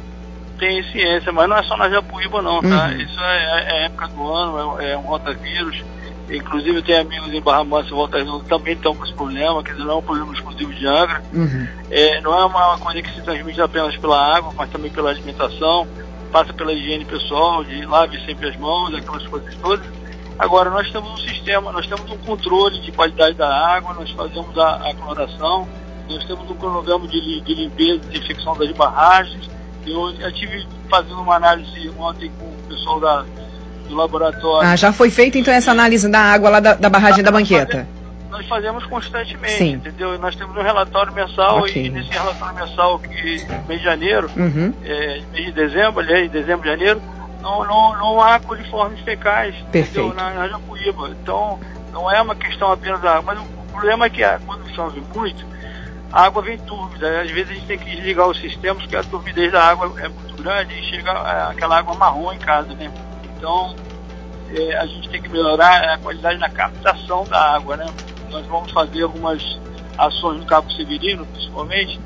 Tem 0.58 0.82
ciência, 0.92 1.32
mas 1.32 1.48
não 1.48 1.56
é 1.56 1.64
só 1.64 1.78
na 1.78 1.88
Japuíba 1.88 2.42
não, 2.42 2.60
tá? 2.60 2.88
Uhum. 2.88 3.02
Isso 3.02 3.20
é, 3.20 3.84
é, 3.84 3.86
época 3.86 4.08
do 4.08 4.28
ano, 4.28 4.82
é, 4.82 4.94
é 4.94 4.98
um 4.98 5.02
rotavírus 5.02 5.84
Inclusive 6.30 6.78
eu 6.78 6.84
tenho 6.84 7.02
amigos 7.02 7.34
em 7.34 7.42
Barra 7.42 7.64
Mansa 7.64 7.90
e 7.90 7.92
Volta 7.92 8.18
Redonda 8.18 8.44
que 8.44 8.50
também 8.50 8.74
estão 8.74 8.96
com 8.96 9.04
esse 9.04 9.14
problema, 9.14 9.64
quer 9.64 9.74
dizer, 9.74 9.86
não 9.86 9.94
é 9.94 9.96
um 9.96 10.02
problema 10.02 10.34
exclusivo 10.34 10.74
de 10.74 10.88
Angra. 10.88 11.22
Uhum. 11.34 11.68
É, 11.90 12.22
não 12.22 12.38
é 12.38 12.46
uma 12.46 12.78
coisa 12.78 13.02
que 13.02 13.14
se 13.14 13.22
transmite 13.22 13.62
apenas 13.62 13.98
pela 13.98 14.38
água, 14.38 14.54
mas 14.56 14.70
também 14.70 14.92
pela 14.92 15.10
alimentação, 15.10 15.88
passa 16.32 16.54
pela 16.54 16.74
higiene 16.74 17.06
pessoal, 17.06 17.64
de 17.64 17.86
lave 17.86 18.20
sempre 18.26 18.50
as 18.50 18.58
mãos, 18.58 18.94
aquelas 18.94 19.26
coisas 19.28 19.54
todas. 19.56 19.86
Agora, 20.40 20.70
nós 20.70 20.90
temos 20.92 21.12
um 21.12 21.18
sistema, 21.18 21.72
nós 21.72 21.86
temos 21.86 22.10
um 22.10 22.18
controle 22.18 22.80
de 22.80 22.92
qualidade 22.92 23.36
da 23.36 23.48
água, 23.48 23.94
nós 23.94 24.10
fazemos 24.12 24.58
a, 24.58 24.90
a 24.90 24.94
cloração, 24.96 25.68
nós 26.10 26.26
temos 26.26 26.50
um 26.50 26.56
cronograma 26.56 27.08
de, 27.08 27.42
de 27.42 27.54
limpeza 27.54 28.00
desinfecção 28.00 28.58
das 28.58 28.72
barragens. 28.72 29.50
Eu 29.86 30.16
já 30.16 30.30
estive 30.30 30.66
fazendo 30.90 31.22
uma 31.22 31.36
análise 31.36 31.90
ontem 31.98 32.32
com 32.40 32.46
o 32.46 32.58
pessoal 32.68 33.00
da 33.00 33.26
do 33.92 33.98
laboratório. 33.98 34.68
Ah, 34.68 34.76
já 34.76 34.92
foi 34.92 35.12
feita 35.12 35.38
então 35.38 35.54
essa 35.54 35.72
análise 35.72 36.10
da 36.10 36.20
água 36.20 36.50
lá 36.50 36.60
da, 36.60 36.74
da 36.74 36.90
barragem 36.90 37.24
da 37.24 37.32
banqueta? 37.32 37.88
Nós 38.30 38.48
fazemos 38.48 38.86
constantemente, 38.86 39.58
Sim. 39.58 39.74
entendeu? 39.74 40.18
Nós 40.18 40.36
temos 40.36 40.56
um 40.56 40.62
relatório 40.62 41.14
mensal 41.14 41.60
okay. 41.60 41.86
e 41.86 41.90
nesse 41.90 42.10
relatório 42.10 42.56
mensal 42.56 42.98
que 43.00 43.46
mês 43.68 43.80
de 43.80 43.84
janeiro, 43.84 44.30
uhum. 44.36 44.74
é, 44.84 45.22
mês 45.34 45.46
de 45.48 45.52
dezembro, 45.52 46.00
aliás, 46.00 46.32
dezembro, 46.32 46.66
janeiro, 46.66 47.02
não, 47.42 47.66
não, 47.66 47.98
não 47.98 48.22
há 48.22 48.40
coliformes 48.40 49.00
fecais 49.02 49.54
entendeu? 49.56 50.14
Na, 50.14 50.30
na 50.32 50.48
Japuíba. 50.48 51.10
Então, 51.22 51.60
não 51.92 52.10
é 52.10 52.22
uma 52.22 52.36
questão 52.36 52.72
apenas 52.72 53.02
da 53.02 53.18
água, 53.18 53.34
mas 53.34 53.40
o 53.40 53.72
problema 53.72 54.06
é 54.06 54.10
que 54.10 54.24
quando 54.46 54.74
chove 54.74 55.04
muito, 55.14 55.46
a 56.12 56.24
água 56.24 56.42
vem 56.42 56.58
túrbida. 56.60 57.22
Às 57.22 57.32
vezes 57.32 57.52
a 57.52 57.54
gente 57.54 57.68
tem 57.68 57.78
que 57.78 57.96
desligar 57.96 58.28
o 58.28 58.34
sistema 58.34 58.76
porque 58.76 58.96
a 58.96 59.04
turbidez 59.04 59.52
da 59.52 59.64
água 59.64 59.92
é 60.00 60.08
muito 60.08 60.42
grande 60.42 60.74
e 60.74 60.84
chega 60.84 61.12
aquela 61.50 61.80
água 61.80 61.96
marrom 61.96 62.32
em 62.32 62.40
casa, 62.40 62.74
né? 62.76 62.90
Então, 63.42 63.76
é, 64.54 64.78
a 64.78 64.86
gente 64.86 65.10
tem 65.10 65.20
que 65.20 65.28
melhorar 65.28 65.96
a 65.96 65.98
qualidade 65.98 66.38
na 66.38 66.48
captação 66.48 67.24
da 67.24 67.56
água, 67.56 67.76
né? 67.76 67.88
Nós 68.30 68.46
vamos 68.46 68.72
fazer 68.72 69.02
algumas 69.02 69.42
ações 69.98 70.40
no 70.40 70.46
Cabo 70.46 70.72
Severino, 70.74 71.26
principalmente, 71.26 72.00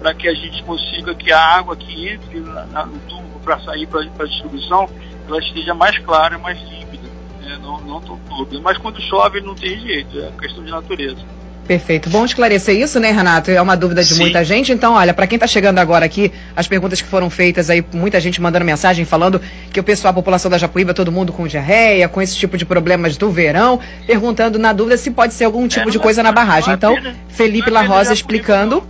para 0.00 0.12
que 0.12 0.26
a 0.26 0.34
gente 0.34 0.60
consiga 0.64 1.14
que 1.14 1.30
a 1.30 1.40
água 1.40 1.76
que 1.76 2.08
entre 2.08 2.40
na, 2.40 2.66
na, 2.66 2.86
no 2.86 2.98
tubo 3.02 3.38
para 3.44 3.60
sair 3.60 3.86
para 3.86 4.00
a 4.00 4.26
distribuição, 4.26 4.90
ela 5.28 5.38
esteja 5.38 5.74
mais 5.74 5.96
clara, 5.98 6.36
mais 6.38 6.58
límpida, 6.60 7.08
né? 7.40 7.56
não, 7.62 7.80
não 7.82 8.00
tão 8.00 8.18
turbida. 8.28 8.60
Mas 8.60 8.76
quando 8.76 9.00
chove 9.00 9.40
não 9.40 9.54
tem 9.54 9.78
jeito, 9.78 10.18
é 10.18 10.32
questão 10.40 10.64
de 10.64 10.72
natureza. 10.72 11.24
Perfeito. 11.70 12.10
Bom 12.10 12.24
esclarecer 12.24 12.76
isso, 12.76 12.98
né, 12.98 13.12
Renato? 13.12 13.48
É 13.48 13.62
uma 13.62 13.76
dúvida 13.76 14.02
de 14.02 14.12
Sim. 14.12 14.22
muita 14.22 14.42
gente. 14.42 14.72
Então, 14.72 14.94
olha, 14.94 15.14
para 15.14 15.24
quem 15.28 15.36
está 15.36 15.46
chegando 15.46 15.78
agora 15.78 16.04
aqui, 16.04 16.32
as 16.56 16.66
perguntas 16.66 17.00
que 17.00 17.06
foram 17.06 17.30
feitas 17.30 17.70
aí, 17.70 17.86
muita 17.92 18.18
gente 18.18 18.40
mandando 18.40 18.64
mensagem 18.64 19.04
falando 19.04 19.40
que 19.72 19.78
o 19.78 19.84
pessoal, 19.84 20.10
a 20.10 20.14
população 20.14 20.50
da 20.50 20.58
Japuíba, 20.58 20.92
todo 20.92 21.12
mundo 21.12 21.32
com 21.32 21.46
diarreia, 21.46 22.08
com 22.08 22.20
esse 22.20 22.36
tipo 22.36 22.58
de 22.58 22.66
problemas 22.66 23.16
do 23.16 23.30
verão, 23.30 23.78
perguntando 24.04 24.58
na 24.58 24.72
dúvida 24.72 24.96
se 24.96 25.12
pode 25.12 25.32
ser 25.32 25.44
algum 25.44 25.68
tipo 25.68 25.88
é, 25.88 25.92
de 25.92 26.00
coisa 26.00 26.22
é, 26.22 26.24
na 26.24 26.32
barragem. 26.32 26.72
É 26.72 26.74
então, 26.74 26.92
pena, 26.92 27.14
Felipe 27.28 27.70
La 27.70 27.82
Rosa 27.82 28.12
explicando. 28.12 28.82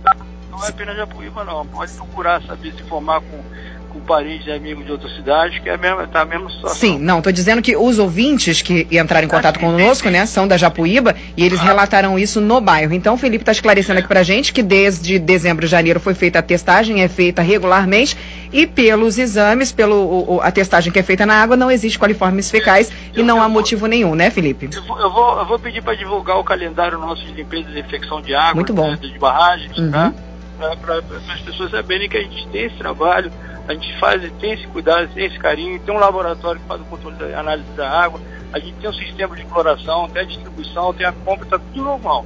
Não, 0.49 0.57
não 0.57 0.65
é 0.65 0.69
apenas 0.69 0.97
Japuíba, 0.97 1.43
não. 1.43 1.63
Pode 1.67 1.91
procurar 1.91 2.41
saber 2.41 2.73
se 2.73 2.81
informar 2.81 3.21
com 3.21 3.43
com 3.91 3.99
parentes 3.99 4.47
e 4.47 4.51
amigos 4.51 4.85
de 4.85 4.91
outras 4.91 5.13
cidades, 5.15 5.59
que 5.59 5.69
é 5.69 5.73
a 5.73 5.77
mesma, 5.77 6.07
tá 6.07 6.21
a 6.21 6.25
mesma 6.25 6.49
situação. 6.49 6.79
Sim, 6.79 6.99
não, 6.99 7.17
estou 7.17 7.31
dizendo 7.31 7.61
que 7.61 7.75
os 7.75 7.99
ouvintes 7.99 8.61
que 8.61 8.87
entraram 8.91 9.25
em 9.25 9.29
contato 9.29 9.59
conosco, 9.59 10.09
né, 10.09 10.25
são 10.25 10.47
da 10.47 10.57
Japuíba 10.57 11.15
e 11.35 11.45
eles 11.45 11.59
ah. 11.59 11.63
relataram 11.63 12.17
isso 12.17 12.39
no 12.39 12.61
bairro. 12.61 12.93
Então 12.93 13.15
o 13.15 13.17
Felipe 13.17 13.41
está 13.41 13.51
esclarecendo 13.51 13.99
aqui 13.99 14.07
pra 14.07 14.23
gente 14.23 14.53
que 14.53 14.63
desde 14.63 15.19
dezembro 15.19 15.65
e 15.65 15.67
janeiro 15.67 15.99
foi 15.99 16.13
feita 16.13 16.39
a 16.39 16.41
testagem, 16.41 17.01
é 17.01 17.07
feita 17.07 17.41
regularmente 17.41 18.17
e 18.51 18.65
pelos 18.67 19.17
exames, 19.17 19.71
pelo 19.71 19.95
o, 19.95 20.41
a 20.41 20.51
testagem 20.51 20.91
que 20.91 20.99
é 20.99 21.03
feita 21.03 21.25
na 21.25 21.41
água, 21.41 21.55
não 21.55 21.71
existe 21.71 21.97
coliformes 21.97 22.49
fecais 22.49 22.89
é, 22.89 23.19
e 23.19 23.23
não 23.23 23.41
há 23.41 23.47
motivo 23.47 23.85
nenhum, 23.87 24.15
né, 24.15 24.29
Felipe? 24.29 24.69
Eu 24.73 24.83
vou, 24.83 24.99
eu 24.99 25.11
vou, 25.11 25.39
eu 25.39 25.45
vou 25.45 25.59
pedir 25.59 25.81
para 25.81 25.95
divulgar 25.95 26.37
o 26.37 26.43
calendário 26.43 26.97
nosso 26.97 27.25
de 27.25 27.33
limpeza 27.33 27.69
e 27.69 27.73
desinfecção 27.73 28.21
de 28.21 28.33
água, 28.33 28.55
Muito 28.55 28.73
bom. 28.73 28.91
Né, 28.91 28.97
de 28.97 29.17
barragens, 29.19 29.75
tá? 29.75 29.81
uhum. 29.81 29.91
tá? 29.91 30.13
Para 30.81 30.97
as 31.33 31.41
pessoas 31.41 31.71
saberem 31.71 32.07
que 32.09 32.17
a 32.17 32.21
gente 32.21 32.47
tem 32.49 32.65
esse 32.65 32.75
trabalho 32.75 33.31
a 33.71 33.73
gente 33.73 33.99
faz, 33.99 34.21
tem 34.39 34.53
esse 34.53 34.67
cuidado, 34.67 35.09
tem 35.13 35.25
esse 35.25 35.39
carinho, 35.39 35.79
tem 35.79 35.93
um 35.93 35.99
laboratório 35.99 36.59
que 36.59 36.67
faz 36.67 36.81
o 36.81 36.85
controle 36.85 37.15
da 37.15 37.39
análise 37.39 37.69
da 37.71 37.89
água, 37.89 38.19
a 38.51 38.59
gente 38.59 38.73
tem 38.73 38.89
um 38.89 38.93
sistema 38.93 39.35
de 39.35 39.43
exploração, 39.43 40.09
tem 40.09 40.21
a 40.21 40.25
distribuição, 40.25 40.93
tem 40.93 41.05
a 41.05 41.11
compra, 41.11 41.45
está 41.45 41.57
tudo 41.59 41.83
normal. 41.83 42.25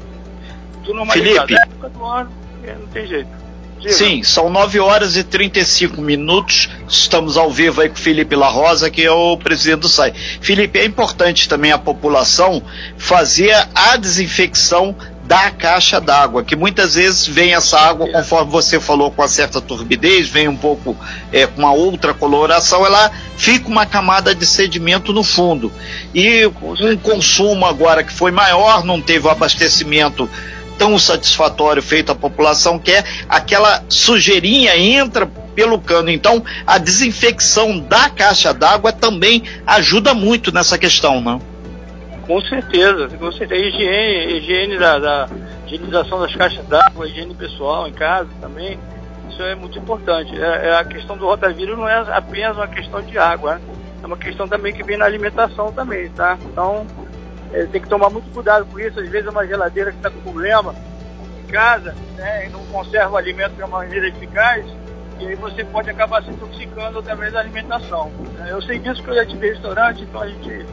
Tudo 0.84 0.96
normalizado. 0.96 1.48
Felipe, 1.48 1.64
época 1.64 1.90
do 1.90 2.06
ano, 2.06 2.32
é, 2.64 2.74
não 2.74 2.88
tem 2.88 3.08
jeito. 3.08 3.46
Diga. 3.80 3.94
Sim, 3.94 4.24
são 4.24 4.50
9 4.50 4.80
horas 4.80 5.16
e 5.18 5.24
35 5.24 6.02
minutos. 6.02 6.70
Estamos 6.88 7.38
ao 7.38 7.52
vivo 7.52 7.82
aí 7.82 7.90
com 7.90 7.96
o 7.96 8.00
Felipe 8.00 8.36
La 8.36 8.48
Rosa, 8.48 8.90
que 8.90 9.04
é 9.04 9.12
o 9.12 9.38
presidente 9.38 9.82
do 9.82 9.90
SAI. 9.90 10.14
Felipe, 10.14 10.80
é 10.80 10.86
importante 10.86 11.48
também 11.48 11.72
a 11.72 11.78
população 11.78 12.64
fazer 12.98 13.54
a 13.76 13.98
desinfecção 13.98 14.96
da 15.26 15.50
caixa 15.50 16.00
d'água, 16.00 16.44
que 16.44 16.56
muitas 16.56 16.96
vezes 16.96 17.28
vem 17.28 17.54
essa 17.54 17.80
água, 17.80 18.08
conforme 18.12 18.52
você 18.52 18.80
falou, 18.80 19.10
com 19.12 19.22
uma 19.22 19.28
certa 19.28 19.60
turbidez, 19.60 20.30
vem 20.30 20.48
um 20.48 20.56
pouco 20.56 20.96
é, 21.32 21.48
com 21.48 21.62
uma 21.62 21.74
outra 21.74 22.14
coloração, 22.14 22.86
ela 22.86 23.12
fica 23.36 23.68
uma 23.68 23.86
camada 23.86 24.36
de 24.36 24.46
sedimento 24.46 25.12
no 25.12 25.24
fundo. 25.24 25.72
E 26.14 26.46
um 26.46 26.98
consumo 26.98 27.66
agora 27.66 28.04
que 28.04 28.14
foi 28.14 28.32
maior, 28.32 28.84
não 28.84 29.02
teve 29.02 29.26
o 29.26 29.30
abastecimento 29.30 30.30
tão 30.78 31.00
satisfatório 31.00 31.82
feito 31.82 32.12
à 32.12 32.16
população, 32.16 32.78
que 32.78 32.92
é 32.92 33.04
aquela 33.28 33.84
sujeirinha 33.90 34.78
entra 34.78 35.26
pelo 35.56 35.80
cano. 35.80 36.10
Então, 36.12 36.44
a 36.68 36.78
desinfecção 36.78 37.80
da 37.80 38.10
caixa 38.10 38.54
d'água 38.54 38.92
também 38.92 39.42
ajuda 39.66 40.14
muito 40.14 40.52
nessa 40.52 40.78
questão, 40.78 41.20
não? 41.20 41.55
Com 42.28 42.42
certeza, 42.42 43.08
com 43.18 43.32
certeza. 43.32 43.62
Higiene, 43.62 44.38
higiene 44.38 44.78
da, 44.78 45.00
da 45.00 45.30
higienização 45.66 46.20
das 46.20 46.36
caixas 46.36 46.66
d'água, 46.68 47.08
higiene 47.08 47.36
pessoal 47.36 47.88
em 47.88 47.94
casa 47.94 48.30
também, 48.42 48.80
isso 49.30 49.44
é 49.44 49.54
muito 49.54 49.78
importante. 49.78 50.34
É, 50.42 50.70
é, 50.70 50.76
a 50.78 50.86
questão 50.86 51.18
do 51.18 51.26
rotavírus 51.26 51.78
não 51.78 51.88
é 51.88 51.98
apenas 52.16 52.56
uma 52.56 52.68
questão 52.68 53.02
de 53.02 53.18
água, 53.18 53.56
né? 53.56 53.62
é 54.02 54.06
uma 54.06 54.18
questão 54.18 54.48
também 54.48 54.74
que 54.74 54.84
vem 54.84 54.98
na 54.98 55.06
alimentação 55.06 55.72
também, 55.72 56.10
tá? 56.10 56.38
Então, 56.46 56.88
é, 57.52 57.66
tem 57.66 57.82
que 57.82 57.90
tomar 57.90 58.10
muito 58.10 58.32
cuidado 58.32 58.66
com 58.66 58.80
isso. 58.80 59.00
Às 59.00 59.10
vezes 59.10 59.28
é 59.28 59.30
uma 59.30 59.46
geladeira 59.46 59.92
que 59.92 59.98
está 59.98 60.10
com 60.10 60.22
problema 60.22 60.74
em 61.44 61.48
casa, 61.48 61.94
né, 62.16 62.48
e 62.48 62.50
não 62.50 62.66
conserva 62.68 63.12
o 63.12 63.18
alimento 63.18 63.54
de 63.56 63.62
uma 63.62 63.80
maneira 63.80 64.08
eficaz, 64.08 64.66
e 65.20 65.28
aí 65.28 65.36
você 65.36 65.64
pode 65.64 65.90
acabar 65.90 66.24
se 66.24 66.30
intoxicando 66.30 67.00
através 67.00 67.34
da 67.34 67.40
alimentação. 67.40 68.12
Eu 68.48 68.62
sei 68.62 68.80
disso 68.80 69.04
porque 69.04 69.12
eu 69.12 69.24
já 69.24 69.26
tive 69.26 69.50
restaurante, 69.50 70.04
então 70.04 70.22
a 70.22 70.28
gente 70.28 70.66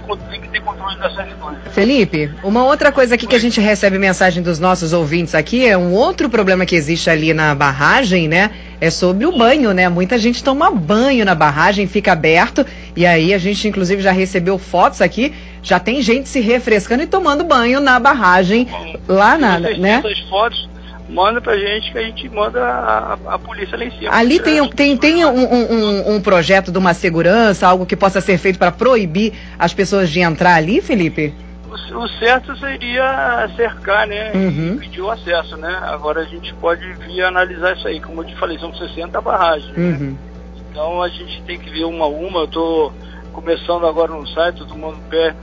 tem, 0.00 0.18
tem, 0.30 0.40
que 0.40 0.48
ter 0.48 0.60
controle 0.60 0.96
dessas 0.96 1.32
coisas. 1.34 1.60
Felipe, 1.72 2.30
uma 2.42 2.64
outra 2.64 2.90
coisa 2.90 3.14
aqui 3.14 3.26
que 3.26 3.34
a 3.34 3.38
gente 3.38 3.60
recebe 3.60 3.98
mensagem 3.98 4.42
dos 4.42 4.58
nossos 4.58 4.92
ouvintes 4.92 5.34
aqui 5.34 5.66
é 5.66 5.76
um 5.76 5.92
outro 5.92 6.30
problema 6.30 6.64
que 6.64 6.74
existe 6.74 7.10
ali 7.10 7.34
na 7.34 7.54
barragem, 7.54 8.28
né? 8.28 8.50
É 8.80 8.90
sobre 8.90 9.26
o 9.26 9.36
banho, 9.36 9.72
né? 9.72 9.88
Muita 9.88 10.18
gente 10.18 10.42
toma 10.42 10.70
banho 10.70 11.24
na 11.24 11.34
barragem, 11.34 11.86
fica 11.86 12.12
aberto, 12.12 12.64
e 12.96 13.04
aí 13.04 13.34
a 13.34 13.38
gente 13.38 13.68
inclusive 13.68 14.02
já 14.02 14.12
recebeu 14.12 14.58
fotos 14.58 15.00
aqui, 15.00 15.34
já 15.62 15.78
tem 15.78 16.02
gente 16.02 16.28
se 16.28 16.40
refrescando 16.40 17.02
e 17.02 17.06
tomando 17.06 17.44
banho 17.44 17.80
na 17.80 17.98
barragem 17.98 18.66
lá 19.06 19.36
na, 19.36 19.58
né? 19.58 20.02
Essas 20.04 20.18
fotos 20.28 20.71
manda 21.12 21.40
pra 21.40 21.56
gente 21.56 21.92
que 21.92 21.98
a 21.98 22.02
gente 22.02 22.28
manda 22.28 22.64
a, 22.64 23.18
a 23.26 23.38
polícia 23.38 23.76
lá 23.76 23.84
em 23.84 23.90
cima. 23.90 24.12
Ali 24.12 24.40
tem, 24.40 24.66
tem, 24.70 24.96
tem 24.96 25.24
um, 25.24 25.30
um, 25.30 26.14
um, 26.14 26.20
projeto 26.20 26.72
de 26.72 26.78
uma 26.78 26.94
segurança, 26.94 27.66
algo 27.66 27.86
que 27.86 27.94
possa 27.94 28.20
ser 28.20 28.38
feito 28.38 28.58
para 28.58 28.72
proibir 28.72 29.32
as 29.58 29.74
pessoas 29.74 30.10
de 30.10 30.20
entrar 30.20 30.54
ali, 30.54 30.80
Felipe? 30.80 31.34
O, 31.68 31.98
o 31.98 32.08
certo 32.18 32.56
seria 32.56 33.48
cercar, 33.54 34.06
né? 34.06 34.32
Uhum. 34.34 34.74
E 34.74 34.78
pedir 34.78 35.02
o 35.02 35.10
acesso, 35.10 35.56
né? 35.56 35.78
Agora 35.82 36.20
a 36.20 36.24
gente 36.24 36.52
pode 36.54 36.82
vir 36.94 37.22
analisar 37.22 37.76
isso 37.76 37.86
aí. 37.86 38.00
Como 38.00 38.22
eu 38.22 38.26
te 38.26 38.36
falei, 38.36 38.58
são 38.58 38.74
60 38.74 39.20
barragens. 39.20 39.76
Né? 39.76 39.84
Uhum. 39.84 40.10
Né? 40.10 40.16
Então 40.70 41.02
a 41.02 41.08
gente 41.08 41.42
tem 41.42 41.58
que 41.58 41.70
ver 41.70 41.84
uma 41.84 42.06
a 42.06 42.08
uma. 42.08 42.40
Eu 42.40 42.44
estou 42.46 42.92
começando 43.32 43.86
agora 43.86 44.12
no 44.12 44.26
site, 44.26 44.66
tomando 44.66 44.96
pé 45.08 45.34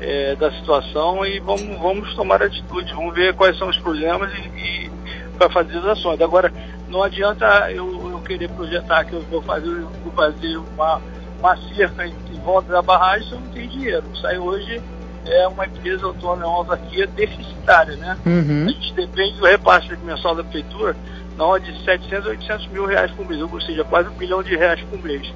é, 0.00 0.36
da 0.36 0.50
situação 0.52 1.24
e 1.24 1.40
vamos, 1.40 1.78
vamos 1.78 2.14
tomar 2.14 2.42
atitude, 2.42 2.92
vamos 2.92 3.14
ver 3.14 3.34
quais 3.34 3.56
são 3.58 3.68
os 3.68 3.78
problemas 3.78 4.30
e, 4.34 4.58
e 4.58 4.90
para 5.36 5.50
fazer 5.50 5.78
as 5.78 5.84
ações. 5.84 6.20
Agora, 6.20 6.52
não 6.88 7.02
adianta 7.02 7.70
eu, 7.70 8.10
eu, 8.10 8.20
querer 8.20 8.48
projetar 8.50 9.04
que 9.04 9.14
eu 9.14 9.22
vou 9.22 9.42
fazer, 9.42 9.80
vou 10.02 10.12
fazer 10.14 10.56
uma, 10.56 11.00
uma 11.38 11.56
cerca 11.74 12.06
em, 12.06 12.14
em 12.32 12.40
volta 12.40 12.72
da 12.72 12.82
barragem 12.82 13.28
se 13.28 13.34
eu 13.34 13.40
não 13.40 13.48
tenho 13.48 13.68
dinheiro. 13.68 14.04
Aí 14.24 14.38
hoje 14.38 14.80
é 15.26 15.48
uma 15.48 15.66
empresa 15.66 16.06
autônoma, 16.06 16.44
é 16.44 16.46
uma 16.46 16.56
autarquia 16.58 17.06
deficitária, 17.06 17.96
né? 17.96 18.18
Uhum. 18.26 18.66
A 18.66 18.72
gente 18.72 18.92
depende 18.94 19.38
do 19.38 19.46
repasse 19.46 19.96
mensal 20.04 20.34
da 20.34 20.44
prefeitura 20.44 20.94
na 21.36 21.44
ordem 21.44 21.72
de 21.72 21.84
700 21.84 22.26
a 22.26 22.30
800 22.30 22.66
mil 22.68 22.86
reais 22.86 23.10
por 23.12 23.26
mês, 23.26 23.40
ou 23.40 23.60
seja, 23.60 23.84
quase 23.84 24.08
um 24.08 24.12
bilhão 24.12 24.42
de 24.42 24.56
reais 24.56 24.80
por 24.82 25.02
mês. 25.02 25.32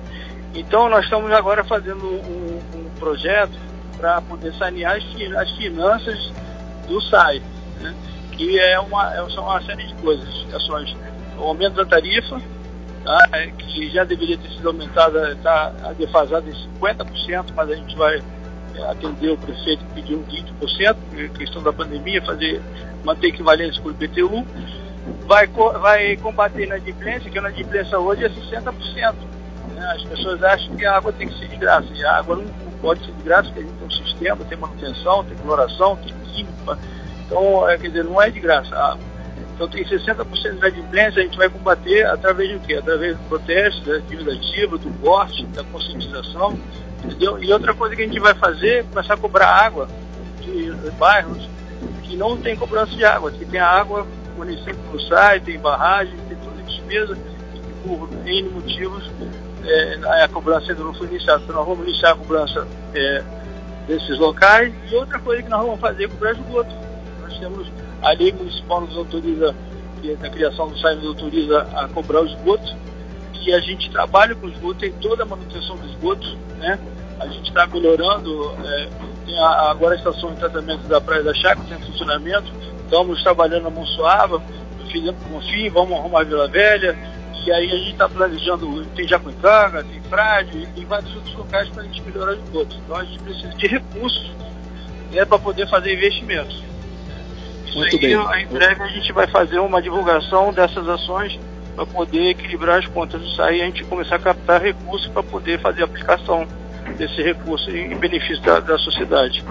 Então, 0.55 0.89
nós 0.89 1.05
estamos 1.05 1.31
agora 1.33 1.65
fazendo 1.65 2.05
um, 2.05 2.61
um 2.75 2.91
projeto 2.99 3.59
para 3.97 4.21
poder 4.23 4.55
sanear 4.55 4.97
as, 4.97 5.05
as 5.37 5.51
finanças 5.57 6.33
do 6.87 7.01
SAI. 7.01 7.43
Que 8.39 8.59
é 8.59 8.81
uma, 8.81 9.15
é, 9.15 9.31
são 9.31 9.45
uma 9.45 9.61
série 9.63 9.87
de 9.87 9.95
coisas. 9.97 10.27
Ações, 10.55 10.97
o 11.37 11.43
aumento 11.43 11.75
da 11.75 11.85
tarifa, 11.85 12.41
tá? 13.05 13.29
É, 13.33 13.49
que 13.49 13.91
já 13.91 14.05
deveria 14.05 14.39
ter 14.39 14.49
sido 14.51 14.69
aumentada, 14.69 15.33
está 15.33 15.71
defasada 15.99 16.49
em 16.49 16.55
50%, 16.81 17.53
mas 17.55 17.71
a 17.71 17.75
gente 17.75 17.97
vai 17.97 18.23
é, 18.75 18.91
atender 18.91 19.31
o 19.31 19.37
prefeito 19.37 19.85
que 19.87 19.95
pediu 19.95 20.25
20%, 20.61 21.33
questão 21.37 21.63
da 21.63 21.73
pandemia, 21.73 22.23
fazer, 22.23 22.63
manter 23.05 23.29
equivalência 23.29 23.83
com 23.83 23.89
o 23.89 23.93
IPTU. 23.93 24.47
Vai, 25.27 25.47
vai 25.47 26.17
combater 26.17 26.67
na 26.67 26.77
inadimplência, 26.77 27.31
que 27.31 27.39
a 27.39 27.41
inadimplência 27.41 27.99
hoje 27.99 28.25
é 28.25 28.29
60%. 28.29 29.15
Né? 29.75 29.93
As 29.95 30.05
pessoas 30.05 30.43
acham 30.43 30.77
que 30.77 30.87
a 30.87 30.97
água 30.97 31.13
tem 31.13 31.29
que 31.29 31.39
ser 31.39 31.49
de 31.49 31.57
graça, 31.57 31.89
e 31.93 32.05
a 32.05 32.19
água 32.19 32.37
não, 32.37 32.47
pode 32.81 33.05
ser 33.05 33.13
de 33.13 33.23
graça, 33.23 33.45
porque 33.45 33.61
a 33.61 33.63
gente 33.63 33.75
tem 33.75 33.87
um 33.87 33.91
sistema, 33.91 34.45
tem 34.45 34.59
manutenção, 34.59 35.25
tem 35.25 35.35
exploração, 35.35 35.97
tem 35.97 36.15
química, 36.35 36.79
então, 37.29 37.69
é, 37.69 37.77
quer 37.77 37.89
dizer, 37.89 38.05
não 38.05 38.21
é 38.21 38.31
de 38.31 38.41
graça 38.41 38.75
a 38.75 38.93
água. 38.93 39.05
Então 39.55 39.69
tem 39.69 39.85
60% 39.85 40.25
de 40.41 40.49
inadimplência, 40.57 41.21
a 41.21 41.25
gente 41.25 41.37
vai 41.37 41.49
combater 41.49 42.07
através 42.07 42.53
do 42.53 42.61
quê? 42.61 42.75
Através 42.75 43.17
do 43.17 43.23
protesto, 43.25 43.85
da 43.85 43.97
atividade 43.97 44.39
ativa, 44.39 44.79
do 44.79 44.91
corte, 45.01 45.45
da 45.47 45.65
conscientização, 45.65 46.59
entendeu? 47.05 47.43
E 47.43 47.53
outra 47.53 47.75
coisa 47.75 47.95
que 47.95 48.03
a 48.03 48.05
gente 48.07 48.21
vai 48.21 48.35
fazer 48.35 48.79
é 48.79 48.83
começar 48.85 49.15
a 49.15 49.17
cobrar 49.17 49.49
água 49.49 49.89
de 50.41 50.71
bairros 50.97 51.49
que 52.05 52.17
não 52.17 52.37
tem 52.37 52.57
cobrança 52.57 52.95
de 52.95 53.05
água, 53.05 53.31
que 53.31 53.45
tem 53.45 53.61
água, 53.61 54.07
o 54.35 54.39
município 54.39 55.01
sai, 55.09 55.41
tem 55.41 55.59
barragem, 55.59 56.17
tem 56.29 56.37
toda 56.39 56.63
despesa, 56.63 57.19
e 57.55 57.89
por 57.89 58.09
N 58.25 58.49
motivos 58.51 59.11
é, 59.65 60.25
a 60.25 60.29
cobrança 60.29 60.71
ainda 60.71 60.85
não 60.85 60.95
foi 60.95 61.09
iniciada. 61.09 61.43
Então 61.43 61.57
nós 61.57 61.67
vamos 61.67 61.87
iniciar 61.87 62.13
a 62.13 62.17
cobrança 62.17 62.67
é, 62.95 63.25
desses 63.89 64.17
locais. 64.19 64.73
E 64.89 64.95
outra 64.95 65.19
coisa 65.19 65.43
que 65.43 65.49
nós 65.49 65.63
vamos 65.63 65.81
fazer 65.81 66.05
é 66.05 66.09
cobrar 66.09 66.33
esgoto 66.33 66.88
temos 67.39 67.67
A 68.03 68.13
lei 68.13 68.33
municipal 68.33 68.81
nos 68.81 68.97
autoriza, 68.97 69.55
a 70.23 70.29
criação 70.29 70.69
do 70.69 70.79
SAI 70.79 70.95
nos 70.97 71.07
autoriza 71.07 71.63
a 71.75 71.89
cobrar 71.89 72.23
o 72.23 72.27
esgoto, 72.27 72.77
e 73.45 73.53
a 73.53 73.61
gente 73.61 73.91
trabalha 73.91 74.35
com 74.35 74.49
esgoto, 74.49 74.81
tem 74.81 74.93
toda 74.93 75.23
a 75.23 75.27
manutenção 75.27 75.77
do 75.77 75.87
esgoto, 75.87 76.37
né? 76.59 76.79
A 77.19 77.27
gente 77.27 77.49
está 77.49 77.67
melhorando, 77.67 78.55
é, 78.65 78.89
tem 79.27 79.39
a, 79.39 79.71
agora 79.71 79.95
a 79.95 79.99
estação 79.99 80.33
de 80.33 80.37
tratamento 80.39 80.87
da 80.87 81.01
Praia 81.01 81.23
da 81.23 81.35
Chácara, 81.35 81.67
tem 81.69 81.79
funcionamento, 81.79 82.53
estamos 82.85 83.23
trabalhando 83.23 83.65
na 83.65 83.71
Monsoava, 83.71 84.41
fizemos 84.91 85.23
com 85.25 85.37
o 85.37 85.41
fim, 85.41 85.69
vamos 85.71 85.99
arrumar 85.99 86.21
a 86.21 86.25
Vila 86.25 86.49
Velha, 86.49 86.97
e 87.45 87.53
aí 87.53 87.71
a 87.71 87.77
gente 87.77 87.93
está 87.93 88.09
planejando, 88.09 88.85
tem 88.95 89.09
Jacuicanga, 89.09 89.83
tem 89.83 90.01
Frade, 90.03 90.69
tem 90.75 90.85
vários 90.85 91.15
outros 91.15 91.35
locais 91.35 91.69
para 91.71 91.83
a 91.83 91.87
gente 91.87 92.03
melhorar 92.03 92.33
o 92.33 92.35
esgoto. 92.35 92.77
Então 92.77 92.97
a 92.97 93.05
gente 93.05 93.19
precisa 93.21 93.49
de 93.55 93.67
recursos 93.67 94.31
né, 95.11 95.25
para 95.25 95.39
poder 95.39 95.67
fazer 95.69 95.95
investimentos. 95.95 96.63
Muito 97.79 97.97
aí, 97.97 98.01
bem. 98.01 98.45
em 98.45 98.47
breve 98.47 98.83
a 98.83 98.89
gente 98.89 99.13
vai 99.13 99.27
fazer 99.27 99.59
uma 99.59 99.81
divulgação 99.81 100.53
dessas 100.53 100.89
ações 100.89 101.39
para 101.75 101.87
poder 101.87 102.31
equilibrar 102.31 102.79
as 102.79 102.87
contas 102.87 103.21
do 103.21 103.31
SAI 103.37 103.59
e 103.59 103.63
a 103.63 103.65
gente 103.67 103.85
começar 103.85 104.17
a 104.17 104.19
captar 104.19 104.61
recursos 104.61 105.07
para 105.09 105.23
poder 105.23 105.61
fazer 105.61 105.83
a 105.83 105.85
aplicação 105.85 106.47
desse 106.97 107.23
recurso 107.23 107.71
em 107.71 107.97
benefício 107.97 108.43
da, 108.43 108.61
da 108.61 108.79
sociedade. 108.79 109.45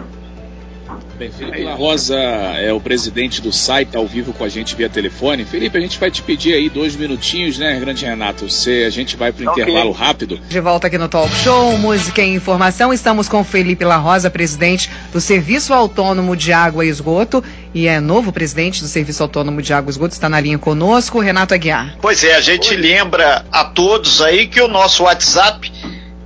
Bem, 1.17 1.31
Felipe 1.31 1.63
La 1.63 1.73
Rosa 1.73 2.15
é 2.15 2.71
o 2.71 2.79
presidente 2.79 3.41
do 3.41 3.51
site, 3.51 3.97
ao 3.97 4.05
vivo 4.05 4.33
com 4.33 4.43
a 4.43 4.49
gente 4.49 4.75
via 4.75 4.87
telefone. 4.87 5.45
Felipe, 5.45 5.75
a 5.75 5.81
gente 5.81 5.97
vai 5.97 6.11
te 6.11 6.21
pedir 6.21 6.53
aí 6.53 6.69
dois 6.69 6.95
minutinhos, 6.95 7.57
né, 7.57 7.79
grande 7.79 8.05
Renato? 8.05 8.47
Você, 8.47 8.83
a 8.85 8.91
gente 8.91 9.17
vai 9.17 9.31
para 9.31 9.43
o 9.43 9.49
okay. 9.49 9.63
intervalo 9.63 9.91
rápido. 9.91 10.39
De 10.47 10.59
volta 10.59 10.85
aqui 10.85 10.97
no 10.97 11.09
Talk 11.09 11.33
Show, 11.33 11.75
Música 11.77 12.21
e 12.21 12.35
Informação. 12.35 12.93
Estamos 12.93 13.27
com 13.27 13.43
Felipe 13.43 13.83
La 13.83 13.97
Rosa, 13.97 14.29
presidente 14.29 14.91
do 15.11 15.19
Serviço 15.19 15.73
Autônomo 15.73 16.35
de 16.35 16.53
Água 16.53 16.85
e 16.85 16.89
Esgoto. 16.89 17.43
E 17.77 17.85
é 17.85 17.99
novo 17.99 18.33
presidente 18.33 18.81
do 18.81 18.87
Serviço 18.87 19.21
Autônomo 19.21 19.61
de 19.61 19.71
Água 19.71 19.91
e 19.91 19.91
Esgoto. 19.91 20.11
Está 20.11 20.27
na 20.27 20.41
linha 20.41 20.57
conosco, 20.57 21.19
Renato 21.19 21.53
Aguiar. 21.53 21.95
Pois 22.01 22.23
é, 22.23 22.33
a 22.33 22.41
gente 22.41 22.71
Oi. 22.71 22.77
lembra 22.77 23.45
a 23.51 23.65
todos 23.65 24.19
aí 24.19 24.47
que 24.47 24.59
o 24.59 24.67
nosso 24.67 25.03
WhatsApp 25.03 25.71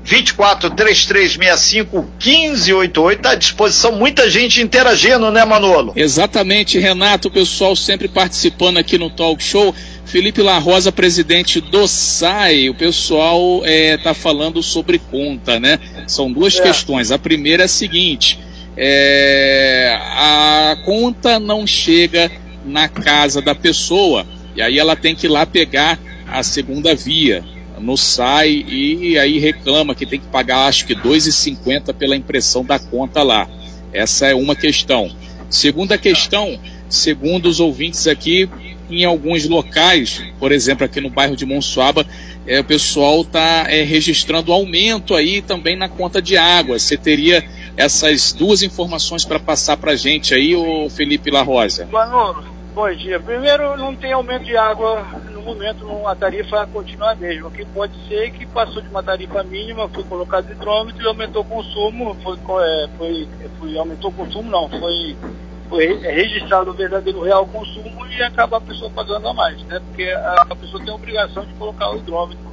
24 0.02 0.70
3365 0.70 2.08
1588 2.24 3.18
está 3.20 3.32
à 3.32 3.36
disposição, 3.36 3.92
muita 3.92 4.30
gente 4.30 4.62
interagindo, 4.62 5.30
né, 5.30 5.44
Manolo? 5.44 5.92
Exatamente, 5.94 6.80
Renato, 6.80 7.28
o 7.28 7.32
pessoal 7.32 7.76
sempre 7.76 8.08
participando 8.08 8.78
aqui 8.78 8.98
no 8.98 9.10
Talk 9.10 9.44
Show. 9.44 9.76
Felipe 10.06 10.42
La 10.42 10.58
Rosa, 10.58 10.90
presidente 10.90 11.60
do 11.60 11.86
SAI, 11.86 12.70
o 12.70 12.76
pessoal 12.76 13.58
está 13.58 13.70
é, 13.70 13.98
tá 13.98 14.14
falando 14.14 14.64
sobre 14.64 15.00
conta, 15.00 15.60
né? 15.60 15.78
São 16.08 16.32
duas 16.32 16.58
é. 16.58 16.62
questões. 16.62 17.12
A 17.12 17.20
primeira 17.20 17.64
é 17.64 17.66
a 17.66 17.70
seguinte: 17.70 18.40
é, 18.84 19.96
a 20.02 20.76
conta 20.84 21.40
não 21.40 21.68
chega 21.68 22.32
na 22.66 22.90
casa 22.90 23.40
da 23.40 23.54
pessoa, 23.54 24.26
e 24.56 24.62
aí 24.62 24.80
ela 24.80 24.96
tem 24.96 25.14
que 25.14 25.28
ir 25.28 25.30
lá 25.30 25.46
pegar 25.46 26.00
a 26.28 26.42
segunda 26.42 26.96
via 26.96 27.44
no 27.80 27.96
SAI 27.96 28.66
e 28.68 29.20
aí 29.20 29.38
reclama 29.38 29.94
que 29.94 30.06
tem 30.06 30.20
que 30.20 30.28
pagar 30.28 30.68
acho 30.68 30.86
que 30.86 30.94
R$ 30.94 31.02
2,50 31.02 31.94
pela 31.94 32.16
impressão 32.16 32.66
da 32.66 32.80
conta 32.80 33.22
lá. 33.22 33.48
Essa 33.94 34.28
é 34.28 34.36
uma 34.36 34.56
questão. 34.56 35.12
Segunda 35.48 35.98
questão, 35.98 36.60
segundo 36.90 37.48
os 37.48 37.60
ouvintes 37.60 38.08
aqui, 38.08 38.50
em 38.90 39.06
alguns 39.06 39.48
locais, 39.48 40.24
por 40.40 40.52
exemplo 40.52 40.86
aqui 40.86 41.00
no 41.00 41.10
bairro 41.10 41.36
de 41.36 41.46
Monsuaba, 41.46 42.06
é, 42.48 42.60
o 42.60 42.64
pessoal 42.64 43.22
está 43.22 43.66
é, 43.68 43.84
registrando 43.84 44.52
aumento 44.52 45.14
aí 45.14 45.42
também 45.42 45.76
na 45.76 45.88
conta 45.88 46.22
de 46.22 46.36
água. 46.36 46.80
Você 46.80 46.98
teria 46.98 47.44
essas 47.78 48.34
duas 48.34 48.62
informações 48.62 49.26
para 49.26 49.40
passar 49.40 49.78
para 49.78 49.92
a 49.92 49.96
gente 49.96 50.34
aí, 50.34 50.56
o 50.56 50.90
Felipe 50.90 51.32
La 51.32 51.42
Rosa? 51.42 51.88
Manolo, 51.92 52.44
bom 52.74 52.94
dia. 52.94 53.20
Primeiro, 53.20 53.78
não 53.78 53.96
tem 53.96 54.14
aumento 54.14 54.46
de 54.46 54.56
água 54.56 55.06
no 55.42 55.42
momento 55.42 56.08
a 56.08 56.16
tarifa 56.16 56.68
continua 56.68 57.12
a 57.12 57.16
mesma. 57.16 57.48
O 57.48 57.52
que 57.52 57.66
pode 57.66 57.94
ser 58.08 58.32
que 58.32 58.46
passou 58.46 58.82
de 58.82 58.90
uma 58.90 59.02
tarifa 59.02 59.44
mínima, 59.44 59.90
foi 59.90 60.04
colocado 60.04 60.52
hidrômetro 60.52 61.02
e 61.04 61.08
aumentou 61.08 61.42
o 61.42 61.46
consumo, 61.46 62.16
foi, 62.24 62.38
é, 62.38 62.90
foi, 62.98 63.28
foi, 63.60 63.78
aumentou 63.78 64.12
o 64.12 64.14
consumo 64.14 64.50
não, 64.50 64.70
foi, 64.70 65.18
foi 65.68 65.98
registrado 66.00 66.70
o 66.70 66.74
verdadeiro 66.74 67.22
real 67.24 67.46
consumo 67.48 68.06
e 68.08 68.22
acaba 68.22 68.58
a 68.58 68.62
pessoa 68.62 68.92
pagando 68.92 69.28
a 69.28 69.34
mais, 69.34 69.62
né? 69.64 69.82
Porque 69.88 70.04
a, 70.04 70.46
a 70.50 70.56
pessoa 70.56 70.84
tem 70.84 70.92
a 70.92 70.96
obrigação 70.96 71.46
de 71.46 71.54
colocar 71.54 71.90
o 71.92 71.98
hidrômetro 71.98 72.52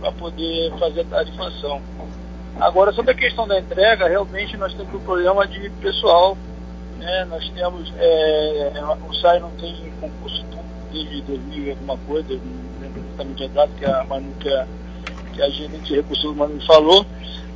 para 0.00 0.12
poder 0.12 0.72
fazer 0.78 1.00
a 1.00 1.04
tarifação. 1.04 1.82
Agora, 2.60 2.92
sobre 2.92 3.12
a 3.12 3.14
questão 3.14 3.46
da 3.46 3.58
entrega, 3.58 4.08
realmente 4.08 4.56
nós 4.56 4.74
temos 4.74 4.92
um 4.92 5.00
problema 5.00 5.46
de 5.46 5.70
pessoal. 5.80 6.36
Né? 6.98 7.24
Nós 7.26 7.48
temos, 7.50 7.92
é, 7.96 8.72
o 9.08 9.14
SAI 9.14 9.38
não 9.38 9.50
tem 9.52 9.92
concurso 10.00 10.44
desde 10.92 11.22
2000 11.22 11.64
e 11.64 11.70
alguma 11.70 11.96
coisa, 11.98 12.28
não 12.34 12.80
lembro 12.80 13.00
exatamente 13.00 13.44
a 13.44 13.48
data 13.48 13.72
que 13.78 13.84
a 13.84 14.04
Manu, 14.04 14.32
que 14.40 14.48
a, 14.48 14.66
que 15.32 15.42
a 15.42 15.48
gerente 15.50 15.84
de 15.84 15.96
recursos 15.96 16.24
humanos 16.24 16.66
falou. 16.66 17.06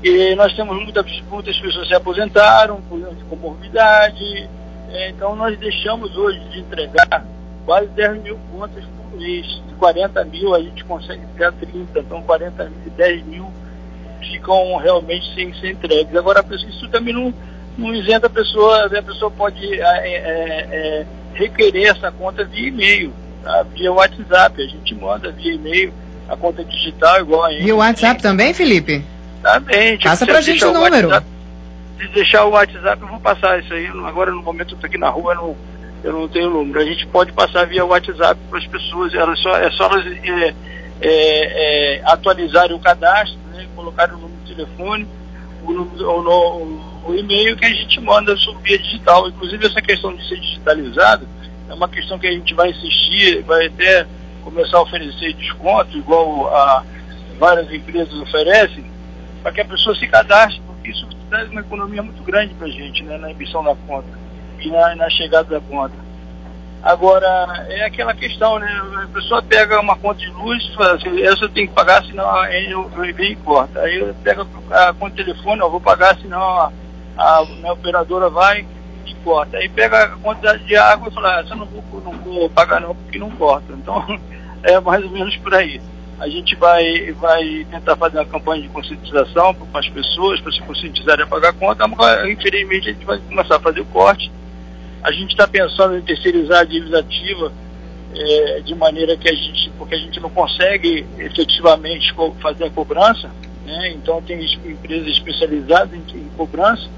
E 0.04 0.34
nós 0.34 0.54
temos 0.54 0.76
muitas, 0.76 1.20
muitas 1.22 1.58
pessoas 1.58 1.88
se 1.88 1.94
aposentaram 1.94 2.80
por 2.82 2.98
de 2.98 3.24
comorbidade, 3.24 4.48
é, 4.90 5.10
então 5.10 5.34
nós 5.34 5.58
deixamos 5.58 6.16
hoje 6.16 6.38
de 6.50 6.60
entregar 6.60 7.24
quase 7.64 7.88
10 7.88 8.22
mil 8.22 8.38
contas 8.52 8.84
por 8.84 9.18
mês. 9.18 9.46
De 9.46 9.74
40 9.74 10.24
mil 10.24 10.54
a 10.54 10.60
gente 10.60 10.84
consegue 10.84 11.22
entregar 11.22 11.52
30, 11.52 11.98
então 12.00 12.22
40 12.22 12.64
mil 12.64 12.72
e 12.86 12.90
10 12.90 13.26
mil 13.26 13.51
ficam 14.30 14.76
realmente 14.76 15.34
sem 15.34 15.52
ser 15.54 15.72
entregues. 15.72 16.14
Agora, 16.14 16.44
isso 16.50 16.88
também 16.88 17.14
não, 17.14 17.32
não 17.76 17.94
isenta 17.94 18.26
a 18.26 18.30
pessoa, 18.30 18.86
a 18.86 19.02
pessoa 19.02 19.30
pode 19.30 19.64
é, 19.80 20.08
é, 20.08 20.68
é 20.70 21.06
requerer 21.34 21.88
essa 21.88 22.10
conta 22.10 22.44
via 22.44 22.68
e-mail 22.68 23.12
tá? 23.42 23.64
via 23.74 23.92
WhatsApp. 23.92 24.62
A 24.62 24.66
gente 24.66 24.94
manda 24.94 25.30
via 25.32 25.54
e-mail 25.54 25.92
a 26.28 26.36
conta 26.36 26.64
digital 26.64 27.20
igual 27.20 27.44
a 27.44 27.52
E 27.52 27.72
o 27.72 27.78
WhatsApp 27.78 28.22
também, 28.22 28.54
Felipe? 28.54 29.04
Também. 29.42 29.96
Tipo, 29.96 30.10
Passa 30.10 30.26
pra 30.26 30.40
gente 30.40 30.64
o 30.64 30.72
número. 30.72 31.08
WhatsApp, 31.08 31.26
se 31.98 32.08
deixar 32.08 32.44
o 32.44 32.50
WhatsApp, 32.50 33.02
eu 33.02 33.08
vou 33.08 33.20
passar 33.20 33.60
isso 33.60 33.72
aí. 33.72 33.86
Agora, 33.86 34.30
no 34.30 34.42
momento 34.42 34.74
eu 34.74 34.78
tô 34.78 34.86
aqui 34.86 34.98
na 34.98 35.08
rua, 35.08 35.34
eu 35.34 35.36
não, 35.36 35.56
eu 36.04 36.12
não 36.12 36.28
tenho 36.28 36.50
número. 36.50 36.80
A 36.80 36.84
gente 36.84 37.06
pode 37.06 37.32
passar 37.32 37.66
via 37.66 37.84
WhatsApp 37.84 38.40
para 38.48 38.58
as 38.58 38.66
pessoas. 38.66 39.14
Elas 39.14 39.38
só, 39.40 39.56
é 39.56 39.70
só 39.72 39.86
elas 39.86 40.06
é, 40.06 40.54
é, 41.00 41.96
é, 41.96 42.02
atualizarem 42.04 42.76
o 42.76 42.80
cadastro, 42.80 43.38
né, 43.52 43.68
o 43.76 43.82
número 43.82 44.44
de 44.44 44.54
telefone, 44.54 45.06
o, 45.64 45.72
o, 45.72 47.10
o, 47.10 47.14
e-mail 47.14 47.56
que 47.56 47.64
a 47.64 47.72
gente 47.72 48.00
manda 48.00 48.36
sobre 48.36 48.78
digital. 48.78 49.28
Inclusive, 49.28 49.66
essa 49.66 49.80
questão 49.80 50.14
de 50.14 50.28
ser 50.28 50.40
digitalizado, 50.40 51.26
é 51.68 51.74
uma 51.74 51.88
questão 51.88 52.18
que 52.18 52.26
a 52.26 52.32
gente 52.32 52.54
vai 52.54 52.70
insistir, 52.70 53.42
vai 53.42 53.66
até 53.66 54.06
começar 54.42 54.78
a 54.78 54.82
oferecer 54.82 55.32
desconto, 55.34 55.96
igual 55.96 56.54
a 56.54 56.84
várias 57.38 57.72
empresas 57.72 58.14
oferecem, 58.14 58.84
para 59.42 59.52
que 59.52 59.60
a 59.60 59.64
pessoa 59.64 59.94
se 59.96 60.06
cadastre, 60.06 60.60
porque 60.66 60.90
isso 60.90 61.06
traz 61.28 61.48
uma 61.50 61.60
economia 61.60 62.02
muito 62.02 62.22
grande 62.22 62.54
para 62.54 62.66
a 62.66 62.70
gente, 62.70 63.02
né, 63.02 63.16
na 63.16 63.30
emissão 63.30 63.64
da 63.64 63.74
conta 63.74 64.08
e 64.60 64.68
na, 64.68 64.94
na, 64.94 65.10
chegada 65.10 65.48
da 65.48 65.60
conta. 65.60 65.94
Agora, 66.82 67.66
é 67.68 67.84
aquela 67.84 68.12
questão, 68.12 68.58
né? 68.58 68.68
A 69.04 69.14
pessoa 69.14 69.42
pega 69.42 69.80
uma 69.80 69.96
conta 69.96 70.18
de 70.18 70.28
luz 70.30 70.64
e 70.64 70.74
fala 70.74 70.94
assim, 70.94 71.22
essa 71.22 71.44
eu 71.44 71.48
tenho 71.48 71.68
que 71.68 71.74
pagar, 71.74 72.04
senão 72.04 72.44
eu, 72.46 72.90
eu 72.96 73.14
venho 73.14 73.38
e. 73.44 73.80
Aí 73.80 73.98
eu 73.98 74.14
pego 74.22 74.46
a 74.70 74.92
conta 74.92 75.14
de 75.16 75.24
telefone, 75.24 75.60
eu 75.60 75.70
vou 75.70 75.80
pagar, 75.80 76.16
senão 76.16 76.42
a, 76.42 76.72
a 77.16 77.44
minha 77.44 77.72
operadora 77.72 78.28
vai 78.28 78.66
corta. 79.22 79.56
Aí 79.56 79.68
pega 79.68 80.04
a 80.04 80.08
quantidade 80.08 80.64
de 80.64 80.76
água 80.76 81.08
e 81.08 81.14
fala, 81.14 81.36
ah, 81.36 81.40
essa 81.40 81.54
eu 81.54 81.56
não 81.56 81.66
vou, 81.66 82.00
não 82.02 82.12
vou 82.12 82.50
pagar 82.50 82.80
não 82.80 82.94
porque 82.94 83.18
não 83.18 83.30
corta. 83.30 83.72
Então 83.72 84.04
é 84.62 84.78
mais 84.80 85.02
ou 85.04 85.10
menos 85.10 85.36
por 85.38 85.54
aí. 85.54 85.80
A 86.18 86.28
gente 86.28 86.54
vai, 86.54 87.10
vai 87.12 87.66
tentar 87.70 87.96
fazer 87.96 88.18
uma 88.18 88.26
campanha 88.26 88.62
de 88.62 88.68
conscientização 88.68 89.54
para 89.54 89.80
as 89.80 89.88
pessoas, 89.88 90.40
para 90.40 90.52
se 90.52 90.62
conscientizarem 90.62 91.24
a 91.24 91.28
pagar 91.28 91.48
a 91.48 91.52
conta, 91.52 91.88
mas 91.88 92.28
infelizmente 92.28 92.90
a 92.90 92.92
gente 92.92 93.04
vai 93.04 93.18
começar 93.18 93.56
a 93.56 93.60
fazer 93.60 93.80
o 93.80 93.86
corte. 93.86 94.30
A 95.02 95.10
gente 95.10 95.30
está 95.30 95.46
pensando 95.48 95.96
em 95.96 96.02
terceirizar 96.02 96.60
a 96.60 96.64
dívida 96.64 97.00
ativa 97.00 97.52
é, 98.14 98.60
de 98.60 98.74
maneira 98.74 99.16
que 99.16 99.28
a 99.28 99.34
gente, 99.34 99.70
porque 99.78 99.94
a 99.94 99.98
gente 99.98 100.20
não 100.20 100.30
consegue 100.30 101.06
efetivamente 101.18 102.14
fazer 102.40 102.64
a 102.64 102.70
cobrança, 102.70 103.30
né? 103.64 103.92
então 103.92 104.20
tem 104.22 104.44
empresas 104.64 105.08
especializadas 105.08 105.92
em, 105.92 106.18
em 106.18 106.28
cobrança, 106.36 106.88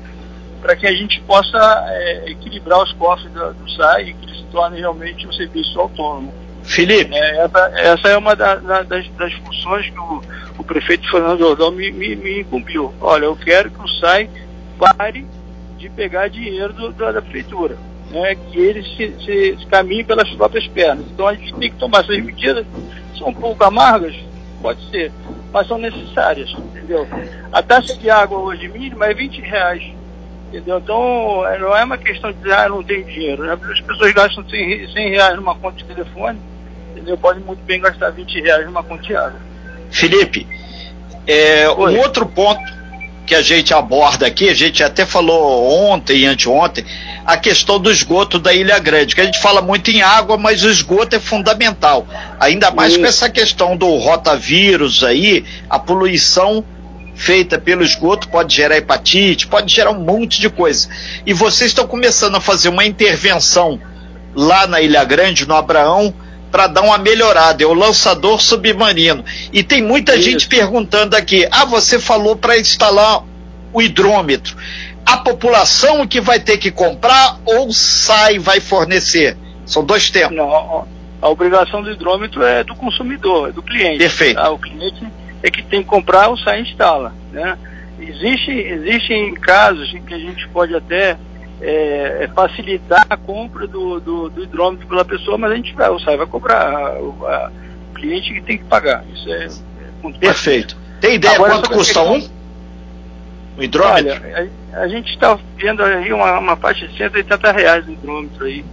para 0.61 0.75
que 0.77 0.87
a 0.87 0.93
gente 0.93 1.21
possa 1.23 1.59
é, 1.89 2.31
equilibrar 2.31 2.83
os 2.83 2.93
cofres 2.93 3.31
do, 3.33 3.53
do 3.55 3.71
SAI 3.71 4.09
e 4.09 4.15
que 4.15 4.27
ele 4.27 4.39
se 4.39 4.45
torne 4.45 4.79
realmente 4.79 5.27
um 5.27 5.33
serviço 5.33 5.79
autônomo. 5.79 6.33
Felipe. 6.65 7.15
É, 7.15 7.45
essa, 7.45 7.73
essa, 7.77 8.09
é 8.09 8.17
uma 8.17 8.35
da, 8.35 8.57
da, 8.57 8.83
das, 8.83 9.07
das, 9.11 9.33
funções 9.35 9.91
que 9.91 9.99
o, 9.99 10.23
o, 10.59 10.65
prefeito 10.65 11.09
Fernando 11.11 11.39
Jordão 11.39 11.71
me, 11.71 11.93
me, 11.93 12.17
me, 12.17 12.41
incumbiu. 12.41 12.95
Olha, 13.01 13.27
eu 13.27 13.37
quero 13.37 13.71
que 13.71 13.79
o 13.79 13.89
SAI 14.01 14.31
pare 14.79 15.27
de 15.77 15.91
pegar 15.91 16.29
dinheiro 16.29 16.73
do, 16.73 16.93
da, 16.93 17.13
da, 17.13 17.21
prefeitura, 17.23 17.77
né, 18.11 18.35
que 18.35 18.59
ele 18.59 18.83
se, 18.83 19.15
se, 19.25 19.57
se 19.59 19.67
caminhe 19.67 20.05
pelas 20.05 20.31
próprias 20.35 20.67
pernas. 20.69 21.07
Então 21.13 21.27
a 21.27 21.35
gente 21.35 21.55
tem 21.55 21.71
que 21.71 21.79
tomar 21.79 22.01
essas 22.01 22.23
medidas, 22.23 22.67
são 23.19 23.29
um 23.29 23.35
pouco 23.35 23.63
amargas, 23.65 24.15
pode 24.63 24.89
ser, 24.91 25.13
mas 25.53 25.67
são 25.67 25.79
necessárias, 25.79 26.51
entendeu? 26.51 27.07
A 27.53 27.63
taxa 27.63 27.97
de 27.97 28.11
água 28.11 28.39
hoje 28.39 28.69
mínima 28.69 29.07
é 29.07 29.15
20 29.15 29.41
reais 29.41 29.83
Entendeu? 30.55 30.79
Então, 30.79 31.45
é, 31.49 31.59
não 31.59 31.77
é 31.77 31.83
uma 31.83 31.99
questão 31.99 32.31
de 32.31 32.39
dizer, 32.39 32.53
ah, 32.53 32.69
não 32.69 32.81
tem 32.81 33.03
dinheiro. 33.03 33.43
Né? 33.43 33.59
As 33.61 33.81
pessoas 33.81 34.13
gastam 34.13 34.49
100, 34.49 34.93
100 34.93 35.11
reais 35.11 35.35
numa 35.35 35.57
conta 35.57 35.79
de 35.79 35.85
telefone, 35.85 36.39
entendeu? 36.93 37.19
Podem 37.19 37.43
muito 37.43 37.61
bem 37.65 37.81
gastar 37.81 38.11
20 38.11 38.41
reais 38.41 38.65
numa 38.65 38.85
conta 38.85 39.03
de 39.03 39.17
água. 39.17 39.41
Felipe, 39.91 40.47
é, 41.27 41.69
um 41.71 41.99
outro 41.99 42.25
ponto 42.25 42.63
que 43.27 43.35
a 43.35 43.43
gente 43.43 43.73
aborda 43.73 44.27
aqui, 44.27 44.49
a 44.49 44.55
gente 44.55 44.83
até 44.83 45.07
falou 45.07 45.91
ontem 45.91 46.21
e 46.21 46.27
anteontem, 46.27 46.85
a 47.25 47.37
questão 47.37 47.79
do 47.79 47.91
esgoto 47.91 48.39
da 48.39 48.53
Ilha 48.53 48.79
Grande, 48.79 49.15
que 49.15 49.21
a 49.21 49.25
gente 49.25 49.41
fala 49.41 49.63
muito 49.63 49.91
em 49.91 50.03
água, 50.03 50.37
mas 50.37 50.63
o 50.63 50.71
esgoto 50.71 51.17
é 51.17 51.21
fundamental. 51.21 52.07
Ainda 52.39 52.71
mais 52.71 52.97
com 52.97 53.07
essa 53.07 53.31
questão 53.31 53.77
do 53.77 53.89
rotavírus 53.97 55.03
aí, 55.03 55.45
a 55.71 55.79
poluição 55.79 56.65
feita 57.15 57.59
pelo 57.59 57.83
esgoto 57.83 58.29
pode 58.29 58.55
gerar 58.55 58.77
hepatite, 58.77 59.47
pode 59.47 59.73
gerar 59.73 59.91
um 59.91 60.01
monte 60.01 60.41
de 60.41 60.51
coisa. 60.51 60.89
E 61.25 61.33
vocês 61.33 61.71
estão 61.71 61.87
começando 61.87 62.35
a 62.37 62.41
fazer 62.41 62.69
uma 62.69 62.85
intervenção 62.85 63.81
lá 64.35 64.67
na 64.67 64.81
Ilha 64.81 65.05
Grande, 65.05 65.47
no 65.47 65.55
Abraão, 65.55 66.13
para 66.55 66.69
dar 66.69 66.83
uma 66.83 66.99
melhorada. 66.99 67.65
É 67.65 67.67
o 67.67 67.75
lançador 67.75 68.41
submarino. 68.41 69.25
E 69.53 69.65
tem 69.65 69.83
muita 69.83 70.15
Isso. 70.15 70.23
gente 70.23 70.47
perguntando 70.47 71.17
aqui: 71.17 71.49
ah, 71.51 71.65
você 71.65 71.99
falou 71.99 72.37
para 72.37 72.57
instalar 72.57 73.25
o 73.73 73.83
hidrômetro. 73.83 74.57
A 75.05 75.17
população 75.17 76.07
que 76.07 76.21
vai 76.21 76.39
ter 76.39 76.57
que 76.59 76.71
comprar 76.71 77.41
ou 77.45 77.73
sai 77.73 78.39
vai 78.39 78.61
fornecer? 78.61 79.37
São 79.67 79.85
dois 79.85 80.11
temas. 80.11 80.37
Não, 80.37 80.87
a 81.21 81.29
obrigação 81.29 81.83
do 81.83 81.91
hidrômetro 81.91 82.45
é 82.45 82.63
do 82.63 82.77
consumidor, 82.77 83.49
é 83.49 83.53
do 83.53 83.61
cliente. 83.61 83.99
Perfeito. 83.99 84.37
Tá? 84.37 84.49
O 84.51 84.59
cliente 84.59 85.05
é 85.43 85.51
que 85.51 85.61
tem 85.61 85.83
que 85.83 85.89
comprar 85.89 86.29
ou 86.29 86.39
sai 86.39 86.61
e 86.61 86.63
instala. 86.63 87.13
Né? 87.33 87.59
Existe, 87.99 88.53
existem 88.53 89.35
casos 89.35 89.93
em 89.93 90.01
que 90.03 90.15
a 90.15 90.19
gente 90.19 90.49
pode 90.51 90.73
até 90.73 91.17
é, 91.61 92.25
é, 92.25 92.29
facilitar 92.29 93.07
a 93.09 93.17
compra 93.17 93.67
do, 93.67 94.01
do, 94.01 94.29
do, 94.29 94.43
hidrômetro 94.43 94.87
pela 94.87 95.05
pessoa, 95.05 95.39
mas 95.39 95.53
a 95.53 95.57
gente 95.57 95.75
vai, 95.75 95.91
o 95.91 95.99
SAI 95.99 96.17
vai 96.17 96.27
cobrar, 96.27 97.01
o 97.01 97.15
cliente 97.95 98.33
que 98.33 98.43
tem 98.43 98.59
que 98.59 98.65
pagar. 98.65 99.05
Isso 99.13 99.33
é, 99.33 99.47
é 99.47 100.13
Perfeito. 100.19 100.77
Tem 101.01 101.17
ideia 101.17 101.35
Agora, 101.35 101.55
quanto 101.55 101.71
custa 101.71 102.03
um? 102.03 102.29
O 103.57 103.63
hidrômetro? 103.63 104.23
Olha, 104.25 104.51
a, 104.73 104.81
a 104.81 104.89
gente 104.89 105.11
está 105.11 105.39
vendo 105.57 105.83
aí 105.83 106.13
uma, 106.13 106.39
uma 106.39 106.57
faixa 106.57 106.87
de 106.87 106.97
180 106.97 107.53
reais 107.53 107.87
o 107.87 107.93
hidrômetro 107.93 108.45
aí. 108.45 108.65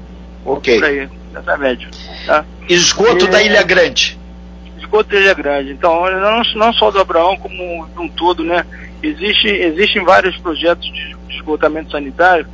Ok. 0.44 0.84
Aí, 0.84 1.10
nessa 1.32 1.58
média. 1.58 1.88
Tá? 2.26 2.44
Esgoto 2.68 3.26
e, 3.26 3.30
da 3.30 3.42
Ilha 3.42 3.64
Grande 3.64 4.20
esgoto 4.92 5.10
da 5.10 5.20
Ilha 5.20 5.34
Grande. 5.34 5.72
Então, 5.72 6.06
não, 6.12 6.42
não 6.56 6.74
só 6.74 6.92
do 6.92 7.00
Abraão, 7.00 7.38
como 7.38 7.88
de 7.88 8.00
um 8.00 8.10
todo, 8.10 8.44
né? 8.44 8.66
Existe, 9.02 9.48
existem 9.48 10.04
vários 10.04 10.38
projetos 10.38 10.86
de 10.92 11.16
esgotamento 11.30 11.92
sanitário 11.92 12.46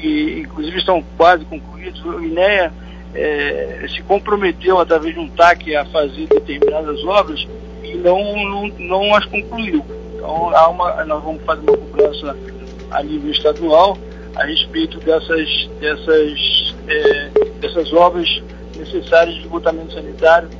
que, 0.00 0.40
inclusive, 0.40 0.78
estão 0.78 1.02
quase 1.16 1.44
concluídos. 1.44 2.04
O 2.04 2.22
INEA 2.22 2.72
é, 3.14 3.86
se 3.88 4.02
comprometeu, 4.02 4.78
através 4.78 5.14
de 5.14 5.20
um 5.20 5.28
TAC, 5.28 5.74
a 5.74 5.84
fazer 5.86 6.26
determinadas 6.26 7.02
obras 7.04 7.46
e 7.82 7.94
não, 7.96 8.18
não, 8.44 8.68
não 8.78 9.14
as 9.14 9.24
concluiu. 9.26 9.84
Então, 10.14 10.50
há 10.54 10.68
uma, 10.68 11.04
nós 11.04 11.22
vamos 11.22 11.42
fazer 11.44 11.68
uma 11.68 11.76
cobrança 11.76 12.36
a 12.90 13.02
nível 13.02 13.30
estadual 13.30 13.96
a 14.34 14.44
respeito 14.44 14.98
dessas, 15.00 15.68
dessas, 15.80 16.74
é, 16.88 17.30
dessas 17.60 17.92
obras 17.92 18.42
necessárias 18.76 19.34
de 19.34 19.42
esgotamento 19.42 19.94
sanitário 19.94 20.50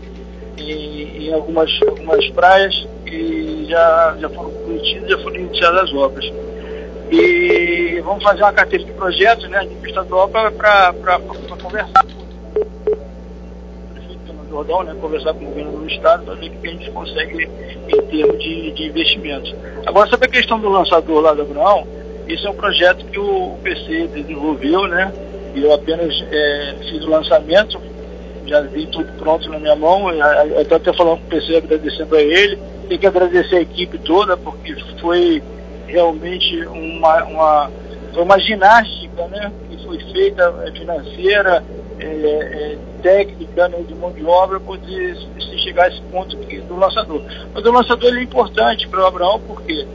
em, 0.56 1.26
em 1.26 1.34
algumas, 1.34 1.70
algumas 1.86 2.28
praias 2.30 2.86
e 3.06 3.66
já, 3.68 4.16
já 4.18 4.28
foram 4.30 4.50
prometidas, 4.50 5.10
já 5.10 5.18
foram 5.18 5.36
iniciadas 5.36 5.82
as 5.82 5.92
obras. 5.92 6.24
E 7.10 8.00
vamos 8.04 8.22
fazer 8.22 8.42
uma 8.42 8.52
carteira 8.52 8.84
de 8.84 8.92
projetos, 8.92 9.48
né, 9.48 9.64
de 9.64 9.88
estadual 9.88 10.28
para 10.28 10.50
conversar 11.60 12.02
com 12.02 12.22
o 12.58 12.64
prefeito 13.92 14.32
do 14.32 14.48
Jordão, 14.48 14.82
né, 14.82 14.96
conversar 15.00 15.34
com 15.34 15.44
o 15.44 15.48
governo 15.48 15.72
do 15.72 15.88
estado 15.88 16.24
para 16.24 16.34
ver 16.34 16.48
o 16.48 16.50
que 16.50 16.66
a 16.66 16.70
gente 16.70 16.90
consegue 16.90 17.48
em 17.88 18.02
termos 18.02 18.42
de, 18.42 18.72
de 18.72 18.86
investimentos. 18.86 19.54
Agora, 19.86 20.08
sobre 20.08 20.26
a 20.26 20.30
questão 20.30 20.58
do 20.58 20.68
lançador 20.68 21.20
lá 21.20 21.32
do 21.32 21.42
Abraão, 21.42 21.86
esse 22.28 22.44
é 22.44 22.50
um 22.50 22.56
projeto 22.56 23.04
que 23.06 23.20
o 23.20 23.56
PC 23.62 24.08
desenvolveu, 24.08 24.88
né, 24.88 25.12
e 25.54 25.62
eu 25.62 25.72
apenas 25.72 26.12
é, 26.30 26.74
fiz 26.90 27.04
o 27.04 27.10
lançamento, 27.10 27.80
já 28.46 28.60
vi 28.60 28.86
tudo 28.86 29.12
pronto 29.18 29.48
na 29.48 29.58
minha 29.58 29.74
mão. 29.74 30.10
Eu 30.10 30.62
estou 30.62 30.76
até 30.76 30.92
falando 30.92 31.18
com 31.18 31.26
o 31.26 31.30
PC 31.30 31.56
agradecendo 31.56 32.14
a 32.14 32.22
ele. 32.22 32.58
Tem 32.88 32.98
que 32.98 33.06
agradecer 33.06 33.56
a 33.56 33.60
equipe 33.60 33.98
toda, 33.98 34.36
porque 34.36 34.74
foi 35.00 35.42
realmente 35.86 36.66
uma, 36.66 37.24
uma, 37.24 37.70
uma 38.16 38.38
ginástica 38.38 39.26
né, 39.28 39.52
que 39.70 39.84
foi 39.84 39.98
feita 40.12 40.64
é, 40.64 40.70
financeira, 40.72 41.64
é, 41.98 42.06
é, 42.06 42.78
técnica 43.02 43.68
né, 43.68 43.78
de 43.86 43.94
mão 43.94 44.12
de 44.12 44.24
obra 44.24 44.60
poder 44.60 45.16
se 45.16 45.58
chegar 45.58 45.84
a 45.84 45.88
esse 45.88 46.00
ponto 46.02 46.36
aqui 46.36 46.60
do 46.60 46.76
lançador. 46.76 47.22
Mas 47.54 47.64
o 47.64 47.72
lançador 47.72 48.10
ele 48.10 48.20
é 48.20 48.22
importante 48.24 48.88
para 48.88 49.00
o 49.00 49.06
Abraão, 49.06 49.40
porque 49.46 49.86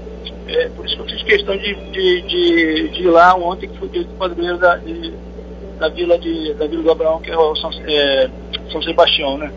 é, 0.47 0.69
por 0.69 0.85
isso 0.85 0.95
que 0.95 1.01
eu 1.01 1.05
fiz 1.05 1.23
questão 1.23 1.57
de, 1.57 1.75
de, 1.75 2.21
de, 2.21 2.89
de 2.89 3.03
ir 3.03 3.09
lá 3.09 3.35
ontem, 3.35 3.69
que 3.69 3.77
foi 3.77 3.87
o 3.87 4.05
padroeiro 4.17 4.57
da, 4.57 4.77
de, 4.77 5.13
da 5.79 5.89
vila 5.89 6.17
de 6.17 6.53
da 6.53 6.67
Vila 6.67 6.83
do 6.83 6.91
Abraão, 6.91 7.19
que 7.21 7.31
é 7.31 7.37
o 7.37 7.55
São, 7.55 7.69
é, 7.87 8.29
São 8.71 8.81
Sebastião, 8.81 9.37
né? 9.37 9.51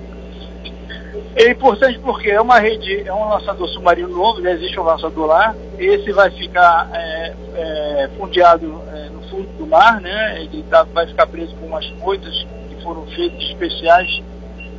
É 1.36 1.50
importante 1.50 1.98
porque 1.98 2.30
é 2.30 2.40
uma 2.40 2.58
rede, 2.58 3.06
é 3.06 3.12
um 3.12 3.28
lançador 3.28 3.68
submarino 3.68 4.08
novo, 4.08 4.40
já 4.40 4.52
existe 4.52 4.78
um 4.78 4.84
lançador 4.84 5.26
lá. 5.26 5.54
Esse 5.78 6.12
vai 6.12 6.30
ficar 6.30 6.88
é, 6.92 7.34
é, 7.54 8.10
fundeado 8.16 8.82
é, 8.92 9.08
no 9.08 9.22
fundo 9.28 9.48
do 9.58 9.66
mar, 9.66 10.00
né? 10.00 10.42
Ele 10.42 10.62
tá, 10.70 10.84
vai 10.84 11.06
ficar 11.06 11.26
preso 11.26 11.54
com 11.56 11.66
umas 11.66 11.86
coisas 12.00 12.46
que 12.68 12.82
foram 12.82 13.06
feitas 13.06 13.42
especiais 13.42 14.22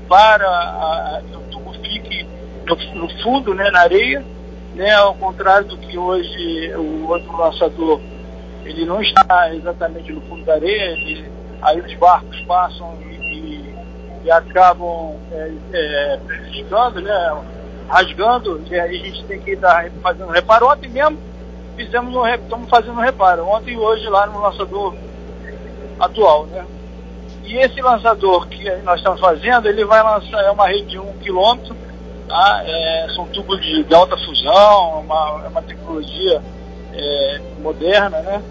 para 0.07 0.47
a, 0.47 1.21
que 1.29 1.35
o 1.35 1.41
tubo 1.51 1.73
fique 1.73 2.25
no, 2.65 3.01
no, 3.01 3.09
fundo, 3.21 3.53
né? 3.53 3.69
Na 3.71 3.81
areia, 3.81 4.23
né? 4.73 4.93
Ao 4.93 5.13
contrário 5.15 5.67
do 5.67 5.77
que 5.77 5.97
hoje 5.97 6.73
o 6.75 7.09
outro 7.09 7.35
lançador 7.37 7.99
ele 8.65 8.83
não 8.83 9.01
está 9.01 9.53
exatamente 9.53 10.11
no 10.11 10.21
fundo 10.21 10.43
da 10.43 10.55
areia, 10.55 10.91
ele 10.93 11.31
aí 11.61 11.79
os 11.79 11.93
barcos 11.95 12.39
passam 12.41 12.97
e, 13.01 13.15
e, 13.15 13.75
e 14.23 14.31
acabam 14.31 15.15
é, 15.31 15.51
é, 15.73 16.17
prejudicando, 16.25 17.01
né? 17.01 17.43
Rasgando, 17.87 18.61
e 18.69 18.79
aí 18.79 19.01
a 19.01 19.05
gente 19.05 19.23
tem 19.25 19.39
que 19.39 19.51
estar 19.51 19.89
fazendo 20.01 20.31
reparo. 20.31 20.67
Ontem 20.67 20.89
mesmo 20.89 21.17
fizemos 21.75 22.15
um, 22.15 22.27
estamos 22.27 22.69
fazendo 22.69 22.93
um 22.93 23.01
reparo, 23.01 23.47
ontem 23.47 23.73
e 23.73 23.77
hoje 23.77 24.07
lá 24.07 24.25
no 24.27 24.39
lançador 24.39 24.95
atual. 25.99 26.45
Né? 26.47 26.65
E 27.43 27.57
esse 27.57 27.81
lançador 27.81 28.47
que 28.47 28.69
nós 28.83 28.97
estamos 28.97 29.19
fazendo, 29.19 29.67
ele 29.67 29.85
vai 29.85 30.01
lançar, 30.01 30.43
é 30.43 30.51
uma 30.51 30.67
rede 30.67 30.87
de 30.87 30.99
um 30.99 31.13
quilômetro, 31.19 31.75
tá? 32.27 32.63
É, 32.65 33.07
são 33.15 33.27
tubos 33.27 33.61
de, 33.61 33.83
de, 33.83 33.93
alta 33.93 34.17
fusão, 34.17 35.01
uma, 35.01 35.41
é 35.45 35.47
uma 35.47 35.61
tecnologia 35.61 36.41
é, 36.91 37.41
moderna, 37.61 38.19
né? 38.21 38.41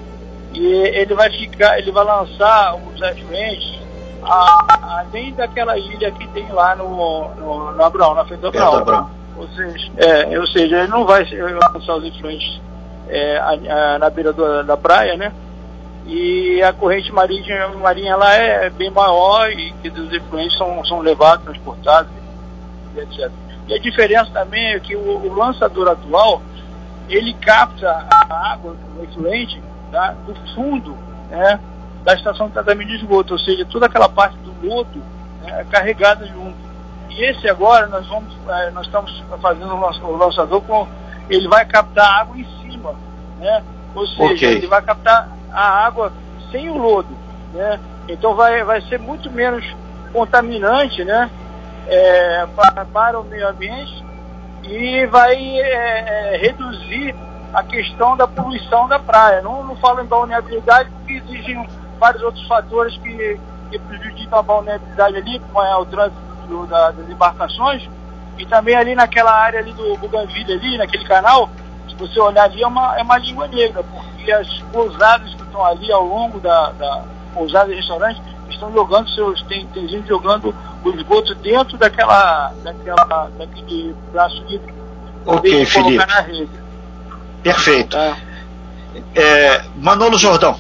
E 0.53 0.65
ele 0.65 1.15
vai 1.15 1.29
ficar, 1.31 1.79
ele 1.79 1.91
vai 1.91 2.05
lançar 2.05 2.77
os 2.77 3.03
efluentes 3.03 3.83
além 4.23 5.35
daquela 5.35 5.77
ilha 5.77 6.11
que 6.13 6.27
tem 6.29 6.51
lá 6.53 6.75
no, 6.77 7.29
no, 7.35 7.73
no 7.73 7.85
Abraão, 7.85 8.15
na 8.15 8.25
frente 8.25 8.41
do 8.41 8.49
Abraão. 8.49 9.11
Ou, 9.37 9.49
seja, 9.49 9.93
é, 9.97 10.39
ou 10.39 10.47
seja, 10.47 10.79
ele 10.79 10.89
não 10.89 11.05
vai 11.05 11.25
lançar 11.75 11.97
os 11.97 12.05
efluentes 12.05 12.61
é, 13.09 13.37
a, 13.39 13.95
a, 13.95 13.99
na 13.99 14.11
beira 14.11 14.33
do, 14.33 14.63
da 14.63 14.77
praia, 14.77 15.17
né? 15.17 15.33
E 16.07 16.63
a 16.63 16.73
corrente 16.73 17.11
marinha, 17.13 17.69
marinha 17.69 18.17
lá 18.17 18.35
é 18.35 18.69
bem 18.71 18.91
maior 18.91 19.51
e 19.51 19.73
que 19.83 19.89
os 19.89 20.13
efluentes 20.13 20.57
são, 20.59 20.85
são 20.85 21.01
levados, 21.01 21.45
transportados, 21.45 22.13
etc. 22.97 23.31
E 23.67 23.75
a 23.75 23.79
diferença 23.79 24.31
também 24.31 24.75
é 24.75 24.81
que 24.81 24.95
o, 24.95 25.01
o 25.01 25.35
lançador 25.35 25.89
atual, 25.89 26.43
ele 27.09 27.33
capta 27.35 28.07
a 28.11 28.53
água, 28.53 28.77
o 28.99 29.03
efluente, 29.03 29.61
tá? 29.91 30.15
do 30.27 30.35
fundo 30.55 30.97
né, 31.31 31.59
da 32.05 32.15
estação 32.15 32.49
de 32.49 32.53
tratamento 32.53 32.89
de 32.89 32.97
esgoto, 32.97 33.33
ou 33.33 33.39
seja, 33.39 33.65
toda 33.65 33.87
aquela 33.87 34.09
parte 34.09 34.37
do 34.39 34.69
lodo 34.69 34.99
né, 35.43 35.61
é 35.61 35.65
carregada 35.65 36.27
junto. 36.27 36.74
E 37.17 37.25
esse 37.25 37.49
agora 37.49 37.87
nós 37.87 38.07
vamos, 38.09 38.35
é, 38.49 38.71
nós 38.73 38.87
estamos 38.87 39.23
fazendo 39.41 39.73
o 39.73 40.17
lançador 40.17 40.61
com 40.63 40.87
ele 41.31 41.49
vai 41.49 41.65
captar 41.65 42.21
água 42.21 42.37
em 42.37 42.45
cima, 42.61 42.95
né? 43.39 43.63
Ou 43.95 44.07
seja, 44.07 44.35
okay. 44.35 44.55
ele 44.57 44.67
vai 44.67 44.83
captar 44.83 45.29
a 45.53 45.87
água 45.87 46.13
sem 46.51 46.69
o 46.69 46.77
lodo, 46.77 47.17
né? 47.53 47.79
Então 48.09 48.35
vai, 48.35 48.63
vai 48.65 48.81
ser 48.83 48.99
muito 48.99 49.31
menos 49.31 49.65
contaminante, 50.13 51.05
né? 51.05 51.31
É, 51.87 52.47
para, 52.57 52.85
para 52.85 53.21
o 53.21 53.25
meio 53.25 53.49
ambiente 53.49 54.05
e 54.65 55.07
vai 55.07 55.37
é, 55.37 56.35
é 56.35 56.37
reduzir 56.39 57.15
a 57.53 57.63
questão 57.63 58.17
da 58.17 58.27
poluição 58.27 58.89
da 58.89 58.99
praia. 58.99 59.41
Não, 59.41 59.63
não 59.63 59.77
falo 59.77 60.03
em 60.03 60.07
balneabilidade 60.07 60.91
porque 60.91 61.13
existem 61.13 61.69
vários 61.99 62.23
outros 62.23 62.47
fatores 62.49 62.97
que, 62.99 63.41
que 63.71 63.79
prejudicam 63.79 64.39
a 64.39 64.43
balneabilidade 64.43 65.17
ali, 65.17 65.39
como 65.39 65.65
é 65.65 65.77
o 65.77 65.87
trânsito 65.87 66.34
do, 66.45 66.67
da, 66.67 66.91
das 66.91 67.09
embarcações, 67.09 67.89
e 68.39 68.47
também 68.47 68.75
ali 68.75 68.95
naquela 68.95 69.33
área 69.33 69.61
ali 69.61 69.73
do 69.73 69.97
Buganville 69.99 70.53
ali, 70.53 70.79
naquele 70.79 71.05
canal, 71.05 71.49
se 71.89 71.95
você 71.97 72.21
olhar 72.21 72.45
ali, 72.45 72.63
é 72.63 72.67
uma, 72.67 72.99
é 72.99 73.03
uma 73.03 73.19
língua 73.19 73.47
negra, 73.49 73.85
porque 73.85 74.33
as 74.33 74.49
pousadas 74.73 75.33
que 75.35 75.43
estão 75.43 75.65
ali 75.65 75.93
ao 75.93 76.05
longo 76.05 76.41
da, 76.41 76.71
da 76.73 77.05
pousada 77.33 77.73
e 77.73 77.77
restaurante 77.77 78.21
estão 78.49 78.73
jogando 78.73 79.09
seus, 79.11 79.43
tem, 79.43 79.67
tem 79.69 79.87
gente 79.89 80.09
jogando 80.09 80.55
o 80.85 80.91
esgoto 80.91 81.35
dentro 81.37 81.77
daquela, 81.77 82.53
daquela, 82.63 83.31
daquele 83.39 83.95
braço 84.13 84.43
hídrico. 84.49 84.79
Ok, 85.27 85.65
Felipe. 85.67 86.49
Perfeito. 87.43 87.97
Tá. 87.97 88.17
É, 89.15 89.65
Manolo 89.77 90.19
Jordão. 90.19 90.59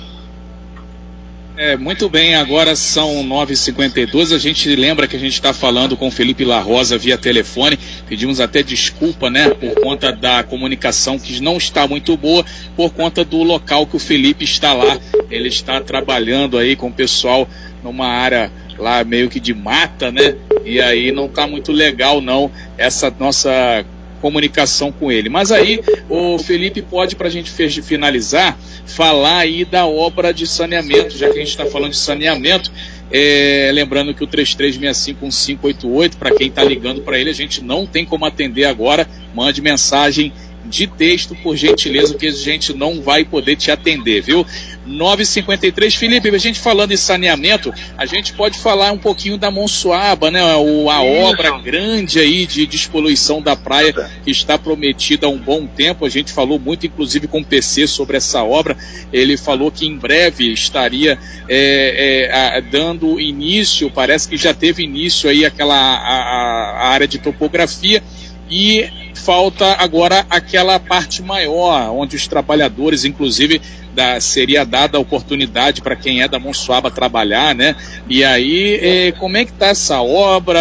É, 1.56 1.76
muito 1.76 2.08
bem, 2.08 2.34
agora 2.34 2.74
são 2.74 3.22
9h52. 3.24 4.34
A 4.34 4.38
gente 4.38 4.74
lembra 4.74 5.06
que 5.06 5.14
a 5.14 5.18
gente 5.20 5.34
está 5.34 5.52
falando 5.52 5.96
com 5.96 6.10
Felipe 6.10 6.44
La 6.44 6.58
Rosa 6.58 6.98
via 6.98 7.16
telefone. 7.16 7.78
Pedimos 8.08 8.40
até 8.40 8.60
desculpa, 8.60 9.30
né, 9.30 9.50
por 9.50 9.80
conta 9.80 10.10
da 10.10 10.42
comunicação 10.42 11.16
que 11.16 11.40
não 11.40 11.56
está 11.56 11.86
muito 11.86 12.16
boa, 12.16 12.44
por 12.74 12.90
conta 12.92 13.24
do 13.24 13.44
local 13.44 13.86
que 13.86 13.94
o 13.94 14.00
Felipe 14.00 14.44
está 14.44 14.72
lá. 14.72 14.98
Ele 15.30 15.46
está 15.46 15.80
trabalhando 15.80 16.58
aí 16.58 16.74
com 16.74 16.88
o 16.88 16.92
pessoal 16.92 17.48
numa 17.84 18.08
área 18.08 18.50
lá 18.76 19.04
meio 19.04 19.30
que 19.30 19.38
de 19.38 19.54
mata, 19.54 20.10
né? 20.10 20.34
E 20.64 20.80
aí 20.80 21.12
não 21.12 21.26
está 21.26 21.46
muito 21.46 21.70
legal, 21.70 22.20
não, 22.20 22.50
essa 22.76 23.14
nossa 23.16 23.84
comunicação 24.24 24.90
com 24.90 25.12
ele. 25.12 25.28
Mas 25.28 25.52
aí 25.52 25.82
o 26.08 26.38
Felipe 26.38 26.80
pode, 26.80 27.14
para 27.14 27.28
a 27.28 27.30
gente 27.30 27.50
finalizar, 27.82 28.58
falar 28.86 29.40
aí 29.40 29.66
da 29.66 29.84
obra 29.84 30.32
de 30.32 30.46
saneamento, 30.46 31.14
já 31.14 31.26
que 31.28 31.34
a 31.34 31.40
gente 31.40 31.50
está 31.50 31.66
falando 31.66 31.90
de 31.90 31.98
saneamento. 31.98 32.72
É, 33.12 33.70
lembrando 33.74 34.14
que 34.14 34.24
o 34.24 34.26
33651588, 34.26 36.16
para 36.16 36.34
quem 36.34 36.48
está 36.48 36.64
ligando 36.64 37.02
para 37.02 37.18
ele, 37.18 37.28
a 37.28 37.34
gente 37.34 37.62
não 37.62 37.84
tem 37.84 38.06
como 38.06 38.24
atender 38.24 38.64
agora. 38.64 39.06
Mande 39.34 39.60
mensagem 39.60 40.32
de 40.64 40.86
texto, 40.86 41.34
por 41.36 41.56
gentileza, 41.56 42.14
que 42.14 42.26
a 42.26 42.32
gente 42.32 42.72
não 42.72 43.00
vai 43.00 43.24
poder 43.24 43.56
te 43.56 43.70
atender, 43.70 44.22
viu? 44.22 44.46
953. 44.86 45.94
Felipe, 45.94 46.28
a 46.28 46.38
gente 46.38 46.58
falando 46.58 46.92
em 46.92 46.96
saneamento, 46.96 47.72
a 47.96 48.06
gente 48.06 48.32
pode 48.32 48.58
falar 48.58 48.92
um 48.92 48.98
pouquinho 48.98 49.38
da 49.38 49.50
Monsuaba, 49.50 50.30
né? 50.30 50.42
O, 50.56 50.90
a 50.90 51.04
Isso. 51.04 51.26
obra 51.26 51.58
grande 51.58 52.18
aí 52.18 52.46
de 52.46 52.66
despoluição 52.66 53.40
da 53.40 53.56
praia 53.56 53.92
que 54.24 54.30
está 54.30 54.58
prometida 54.58 55.26
há 55.26 55.30
um 55.30 55.38
bom 55.38 55.66
tempo. 55.66 56.04
A 56.04 56.08
gente 56.08 56.32
falou 56.32 56.58
muito, 56.58 56.86
inclusive, 56.86 57.26
com 57.26 57.40
o 57.40 57.44
PC 57.44 57.86
sobre 57.86 58.16
essa 58.16 58.42
obra. 58.42 58.76
Ele 59.12 59.36
falou 59.36 59.70
que 59.70 59.86
em 59.86 59.96
breve 59.96 60.52
estaria 60.52 61.18
é, 61.48 62.28
é, 62.28 62.34
a, 62.34 62.60
dando 62.60 63.20
início, 63.20 63.90
parece 63.90 64.28
que 64.28 64.36
já 64.36 64.52
teve 64.52 64.82
início 64.82 65.28
aí 65.28 65.44
aquela 65.44 65.74
a, 65.74 66.84
a 66.84 66.88
área 66.88 67.06
de 67.06 67.18
topografia 67.18 68.02
e 68.50 68.88
falta 69.14 69.76
agora 69.78 70.26
aquela 70.28 70.78
parte 70.78 71.22
maior, 71.22 71.90
onde 71.92 72.16
os 72.16 72.28
trabalhadores, 72.28 73.04
inclusive, 73.04 73.60
da, 73.94 74.20
seria 74.20 74.64
dada 74.64 74.98
a 74.98 75.00
oportunidade 75.00 75.80
para 75.80 75.96
quem 75.96 76.20
é 76.20 76.28
da 76.28 76.38
Monsuaba 76.38 76.90
trabalhar, 76.90 77.54
né? 77.54 77.74
E 78.08 78.24
aí, 78.24 78.78
eh, 78.82 79.12
como 79.12 79.36
é 79.36 79.44
que 79.44 79.52
está 79.52 79.68
essa 79.68 80.02
obra? 80.02 80.60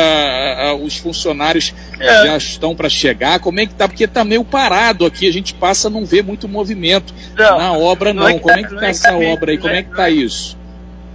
Os 0.82 0.98
funcionários 0.98 1.74
é. 2.00 2.28
já 2.28 2.38
estão 2.38 2.76
para 2.76 2.89
chegar? 2.89 3.39
Como 3.39 3.60
é 3.60 3.65
que 3.65 3.74
está? 3.74 3.88
Porque 3.88 4.06
está 4.06 4.24
meio 4.24 4.46
parado 4.46 5.06
aqui, 5.06 5.28
a 5.28 5.34
gente 5.34 5.54
passa 5.54 5.88
a 5.88 5.91
não 5.91 6.06
ver 6.06 6.24
muito 6.24 6.48
movimento. 6.48 7.13
Não, 7.36 7.58
Na 7.58 7.74
obra 7.74 8.13
não. 8.13 8.24
não. 8.24 8.30
É 8.30 8.39
como 8.39 8.54
tá, 8.54 8.60
é 8.60 8.63
que 8.63 8.74
está 8.74 8.88
é 8.88 8.89
essa 8.89 9.10
tá 9.10 9.17
obra 9.17 9.52
aí? 9.52 9.58
Como 9.58 9.74
é, 9.74 9.80
é 9.80 9.84
que 9.84 9.89
está 9.89 10.10
isso? 10.10 10.58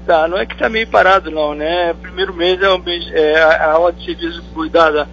Tá, 0.07 0.27
não 0.27 0.39
é 0.39 0.47
que 0.47 0.55
está 0.55 0.69
meio 0.69 0.87
parado 0.87 1.31
não, 1.31 1.55
né? 1.55 1.95
Primeiro 2.01 2.35
mês 2.35 2.61
é, 2.63 2.69
o 2.69 2.79
mês, 2.79 3.05
é 3.13 3.39
a 3.39 3.73
aula 3.73 3.93
de 3.93 4.05
serviço 4.05 4.43
cuidada 4.55 5.07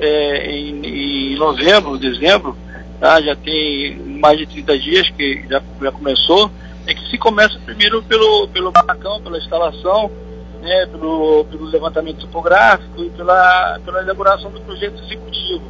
é, 0.00 0.50
em, 0.50 1.32
em, 1.32 1.36
novembro, 1.36 1.98
dezembro, 1.98 2.56
tá? 2.98 3.20
já 3.20 3.36
tem 3.36 3.96
mais 3.96 4.38
de 4.38 4.46
30 4.46 4.78
dias 4.78 5.10
que 5.10 5.44
já, 5.48 5.62
já 5.80 5.92
começou, 5.92 6.50
é 6.86 6.94
que 6.94 7.08
se 7.10 7.18
começa 7.18 7.58
primeiro 7.64 8.02
pelo, 8.02 8.48
pelo 8.48 8.72
barracão, 8.72 9.20
pela 9.20 9.38
instalação, 9.38 10.10
né, 10.60 10.86
pelo, 10.86 11.44
pelo 11.44 11.66
levantamento 11.66 12.20
topográfico 12.20 13.02
e 13.04 13.10
pela, 13.10 13.78
pela 13.84 14.02
elaboração 14.02 14.50
do 14.50 14.60
projeto 14.60 15.02
executivo. 15.04 15.62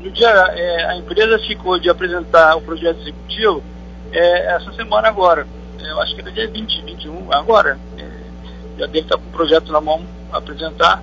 No 0.00 0.10
dia, 0.10 0.28
é, 0.28 0.84
a 0.86 0.96
empresa 0.96 1.38
ficou 1.38 1.78
de 1.78 1.88
apresentar 1.88 2.56
o 2.56 2.60
projeto 2.60 3.00
executivo 3.00 3.62
é, 4.12 4.54
essa 4.54 4.72
semana 4.72 5.08
agora. 5.08 5.46
É, 5.78 5.90
eu 5.90 6.00
acho 6.00 6.14
que 6.14 6.20
era 6.20 6.30
dia 6.30 6.48
20, 6.48 6.82
21, 6.82 7.32
agora. 7.32 7.78
É, 7.98 8.24
já 8.78 8.86
deve 8.86 9.00
estar 9.00 9.16
com 9.16 9.28
o 9.28 9.32
projeto 9.32 9.72
na 9.72 9.80
mão 9.80 10.04
apresentar 10.32 11.02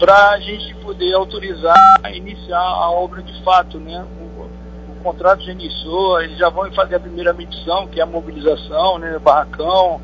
para 0.00 0.30
a 0.30 0.40
gente 0.40 0.74
poder 0.76 1.12
autorizar 1.12 1.76
iniciar 2.14 2.58
a 2.58 2.90
obra 2.90 3.22
de 3.22 3.44
fato, 3.44 3.78
né? 3.78 4.04
O, 4.18 4.40
o, 4.92 5.02
contrato 5.02 5.44
já 5.44 5.52
iniciou, 5.52 6.20
eles 6.22 6.38
já 6.38 6.48
vão 6.48 6.72
fazer 6.72 6.96
a 6.96 7.00
primeira 7.00 7.34
medição, 7.34 7.86
que 7.86 8.00
é 8.00 8.02
a 8.02 8.06
mobilização, 8.06 8.98
né? 8.98 9.18
Barracão, 9.18 10.00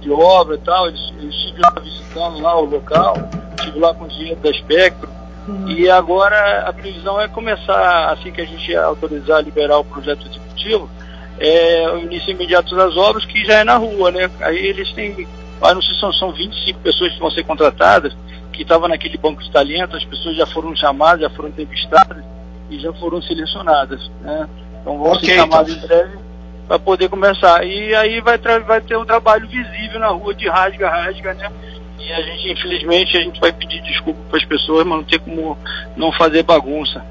de 0.00 0.10
obra 0.10 0.54
e 0.54 0.58
tal. 0.58 0.86
Eles, 0.86 1.12
eles 1.18 1.34
estive 1.34 1.60
lá 1.60 1.74
visitando 1.82 2.40
lá 2.40 2.56
o 2.56 2.64
local, 2.64 3.14
estive 3.58 3.80
lá 3.80 3.92
com 3.92 4.04
o 4.04 4.08
dinheiro 4.08 4.40
da 4.40 4.50
Espectro. 4.50 5.08
Uhum. 5.48 5.68
E 5.68 5.90
agora 5.90 6.68
a 6.68 6.72
previsão 6.72 7.20
é 7.20 7.28
começar, 7.28 8.12
assim 8.12 8.30
que 8.30 8.40
a 8.40 8.46
gente 8.46 8.74
autorizar, 8.76 9.42
liberar 9.42 9.78
o 9.78 9.84
projeto 9.84 10.26
executivo, 10.26 10.88
é, 11.38 11.90
o 11.90 11.98
início 11.98 12.30
imediato 12.30 12.74
das 12.74 12.96
obras, 12.96 13.24
que 13.24 13.44
já 13.44 13.54
é 13.54 13.64
na 13.64 13.76
rua, 13.76 14.12
né? 14.12 14.30
Aí 14.40 14.56
eles 14.56 14.90
têm, 14.92 15.28
não 15.60 15.82
sei 15.82 15.94
se 15.94 16.00
são, 16.00 16.12
são 16.12 16.32
25 16.32 16.78
pessoas 16.80 17.12
que 17.12 17.20
vão 17.20 17.30
ser 17.30 17.44
contratadas, 17.44 18.16
que 18.54 18.62
estava 18.62 18.88
naquele 18.88 19.18
banco 19.18 19.42
de 19.42 19.50
talento, 19.50 19.96
as 19.96 20.04
pessoas 20.04 20.36
já 20.36 20.46
foram 20.46 20.74
chamadas, 20.76 21.22
já 21.22 21.30
foram 21.30 21.48
entrevistadas 21.48 22.24
e 22.70 22.78
já 22.78 22.92
foram 22.94 23.20
selecionadas. 23.20 24.10
Né? 24.20 24.48
Então 24.80 24.98
vão 24.98 25.12
okay, 25.12 25.30
ser 25.30 25.36
chamadas 25.36 25.72
então. 25.72 25.84
em 25.84 25.88
breve 25.88 26.18
para 26.66 26.78
poder 26.78 27.08
começar. 27.08 27.66
E 27.66 27.94
aí 27.94 28.20
vai, 28.20 28.38
vai 28.38 28.80
ter 28.80 28.96
um 28.96 29.04
trabalho 29.04 29.46
visível 29.48 30.00
na 30.00 30.08
rua 30.08 30.34
de 30.34 30.48
rasga, 30.48 30.88
rasga, 30.88 31.34
né? 31.34 31.50
E 31.98 32.12
a 32.12 32.20
gente, 32.20 32.52
infelizmente, 32.52 33.16
a 33.16 33.20
gente 33.20 33.40
vai 33.40 33.52
pedir 33.52 33.80
desculpa 33.82 34.20
para 34.28 34.38
as 34.38 34.44
pessoas, 34.44 34.86
mas 34.86 34.98
não 34.98 35.04
tem 35.04 35.18
como 35.18 35.56
não 35.96 36.12
fazer 36.12 36.42
bagunça. 36.42 37.04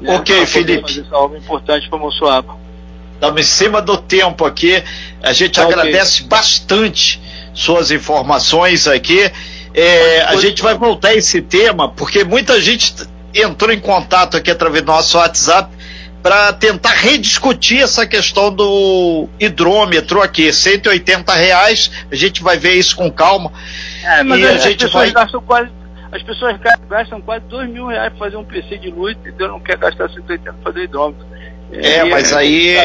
Né? 0.00 0.16
Ok, 0.16 0.46
Felipe. 0.46 0.82
Fazer 0.82 1.02
essa 1.02 1.16
obra 1.16 1.38
importante 1.38 1.88
para 1.88 1.98
Moçoaba. 1.98 2.56
Estamos 3.14 3.40
em 3.40 3.44
cima 3.44 3.82
do 3.82 3.96
tempo 3.96 4.44
aqui. 4.44 4.82
A 5.22 5.32
gente 5.32 5.60
okay. 5.60 5.72
agradece 5.72 6.24
bastante 6.24 7.20
suas 7.52 7.90
informações 7.90 8.88
aqui. 8.88 9.30
É, 9.74 10.22
a 10.22 10.36
gente 10.36 10.62
vai 10.62 10.74
voltar 10.74 11.08
a 11.08 11.14
esse 11.14 11.42
tema, 11.42 11.88
porque 11.88 12.22
muita 12.22 12.60
gente 12.60 12.94
entrou 13.34 13.72
em 13.72 13.80
contato 13.80 14.36
aqui 14.36 14.50
através 14.50 14.82
do 14.84 14.86
nosso 14.86 15.18
WhatsApp 15.18 15.68
para 16.22 16.52
tentar 16.54 16.92
rediscutir 16.92 17.82
essa 17.82 18.06
questão 18.06 18.50
do 18.50 19.28
hidrômetro 19.38 20.22
aqui, 20.22 20.50
180 20.50 21.34
reais, 21.34 21.90
a 22.10 22.14
gente 22.14 22.42
vai 22.42 22.56
ver 22.56 22.74
isso 22.74 22.96
com 22.96 23.10
calma. 23.10 23.52
É, 24.02 24.22
mas 24.22 24.40
e 24.40 24.46
a, 24.46 24.50
a 24.52 24.56
gente 24.58 24.86
vai... 24.86 25.10
gastam 25.10 25.42
quase, 25.42 25.70
as 26.10 26.22
pessoas 26.22 26.56
gastam 26.88 27.20
quase 27.20 27.44
2 27.46 27.68
mil 27.68 27.88
reais 27.88 28.10
para 28.10 28.18
fazer 28.18 28.36
um 28.36 28.44
PC 28.44 28.78
de 28.78 28.90
luz, 28.90 29.16
entendeu? 29.16 29.48
Não 29.48 29.60
quer 29.60 29.76
gastar 29.76 30.08
180 30.08 30.52
para 30.52 30.62
fazer 30.62 30.84
hidrômetro. 30.84 31.26
É, 31.72 31.96
é 31.96 32.04
mas 32.04 32.32
é, 32.32 32.36
aí 32.36 32.76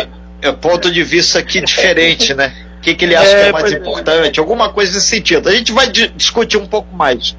é 0.42 0.52
ponto 0.52 0.92
de 0.92 1.04
vista 1.04 1.40
aqui 1.40 1.62
diferente, 1.62 2.34
né? 2.34 2.54
O 2.80 2.82
que, 2.82 2.96
que 2.96 3.06
ele 3.06 3.16
acha 3.16 3.30
é, 3.30 3.44
que 3.44 3.50
é 3.50 3.52
mais 3.52 3.72
é. 3.72 3.78
importante, 3.78 4.40
é. 4.40 4.42
alguma 4.42 4.70
coisa 4.70 4.94
nesse 4.94 5.08
sentido. 5.08 5.50
A 5.50 5.52
gente 5.52 5.72
vai 5.72 5.92
discutir 5.92 6.58
um 6.58 6.66
pouco 6.66 6.96
mais. 6.96 7.36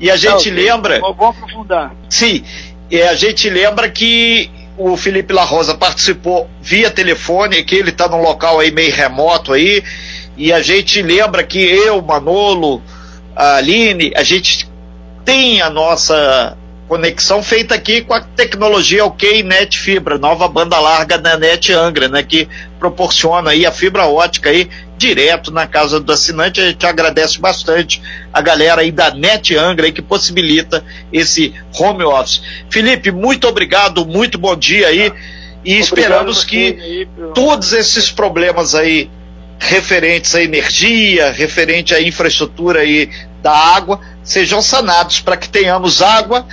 E 0.00 0.10
a 0.10 0.16
gente 0.16 0.50
Não, 0.50 0.56
lembra. 0.56 1.00
Vamos 1.00 1.24
aprofundar. 1.24 1.94
Sim, 2.08 2.44
e 2.90 3.00
a 3.00 3.14
gente 3.14 3.48
lembra 3.48 3.88
que 3.88 4.50
o 4.76 4.96
Felipe 4.96 5.32
La 5.32 5.44
Rosa 5.44 5.74
participou 5.74 6.48
via 6.60 6.90
telefone, 6.90 7.62
que 7.62 7.76
ele 7.76 7.90
está 7.90 8.08
num 8.08 8.20
local 8.20 8.58
aí 8.58 8.70
meio 8.72 8.92
remoto 8.92 9.52
aí, 9.52 9.82
e 10.36 10.52
a 10.52 10.60
gente 10.60 11.00
lembra 11.00 11.44
que 11.44 11.58
eu, 11.58 12.02
Manolo, 12.02 12.82
a 13.36 13.56
Aline, 13.56 14.12
a 14.16 14.22
gente 14.22 14.68
tem 15.24 15.62
a 15.62 15.70
nossa 15.70 16.56
conexão 16.88 17.42
feita 17.42 17.74
aqui 17.74 18.02
com 18.02 18.12
a 18.12 18.20
tecnologia 18.20 19.04
OK 19.04 19.42
Net 19.42 19.78
Fibra, 19.78 20.18
nova 20.18 20.46
banda 20.48 20.78
larga 20.78 21.16
da 21.16 21.36
Net 21.38 21.72
Angra, 21.72 22.08
né, 22.08 22.22
que 22.22 22.48
proporciona 22.78 23.50
aí 23.50 23.64
a 23.64 23.72
fibra 23.72 24.06
ótica 24.06 24.50
aí 24.50 24.68
direto 24.98 25.50
na 25.50 25.66
casa 25.66 25.98
do 25.98 26.12
assinante. 26.12 26.60
A 26.60 26.66
gente 26.66 26.86
agradece 26.86 27.38
bastante 27.38 28.02
a 28.32 28.40
galera 28.40 28.82
aí 28.82 28.92
da 28.92 29.10
Net 29.12 29.56
Angra 29.56 29.86
aí 29.86 29.92
que 29.92 30.02
possibilita 30.02 30.84
esse 31.12 31.54
home 31.78 32.04
office. 32.04 32.42
Felipe, 32.70 33.10
muito 33.10 33.48
obrigado, 33.48 34.04
muito 34.04 34.38
bom 34.38 34.56
dia 34.56 34.88
aí 34.88 35.12
e 35.64 35.78
esperamos 35.78 36.44
que 36.44 37.08
todos 37.34 37.72
esses 37.72 38.10
problemas 38.10 38.74
aí 38.74 39.08
referentes 39.58 40.34
à 40.34 40.42
energia, 40.42 41.30
referente 41.30 41.94
à 41.94 42.02
infraestrutura 42.02 42.80
aí 42.80 43.08
da 43.40 43.52
água, 43.52 44.00
sejam 44.22 44.60
sanados 44.60 45.20
para 45.20 45.36
que 45.36 45.48
tenhamos 45.48 46.02
água 46.02 46.46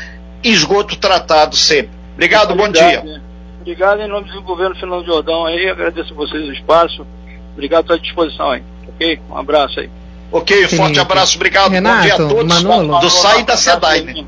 esgoto 0.43 0.97
tratado 0.97 1.55
sempre. 1.55 1.91
Obrigado, 2.13 2.55
bom 2.55 2.69
dia. 2.69 3.03
Né? 3.03 3.21
Obrigado 3.61 4.01
em 4.01 4.07
nome 4.07 4.31
do 4.31 4.41
governo 4.41 4.75
Fernando 4.75 5.05
Jordão 5.05 5.45
aí, 5.45 5.69
agradeço 5.69 6.13
a 6.13 6.15
vocês 6.15 6.47
o 6.47 6.51
espaço. 6.51 7.05
Obrigado 7.53 7.85
pela 7.85 7.99
disposição 7.99 8.51
aí, 8.51 8.63
ok? 8.87 9.19
Um 9.29 9.37
abraço 9.37 9.79
aí. 9.79 9.89
Ok, 10.31 10.67
forte 10.67 10.99
abraço, 10.99 11.35
obrigado, 11.35 11.71
Renato, 11.71 11.97
bom 11.97 12.03
dia 12.03 12.13
a 12.13 12.17
todos 12.17 12.63
Manolo. 12.63 12.99
do 12.99 13.09
SAI 13.09 13.43
da 13.43 13.57
SEDAI. 13.57 14.25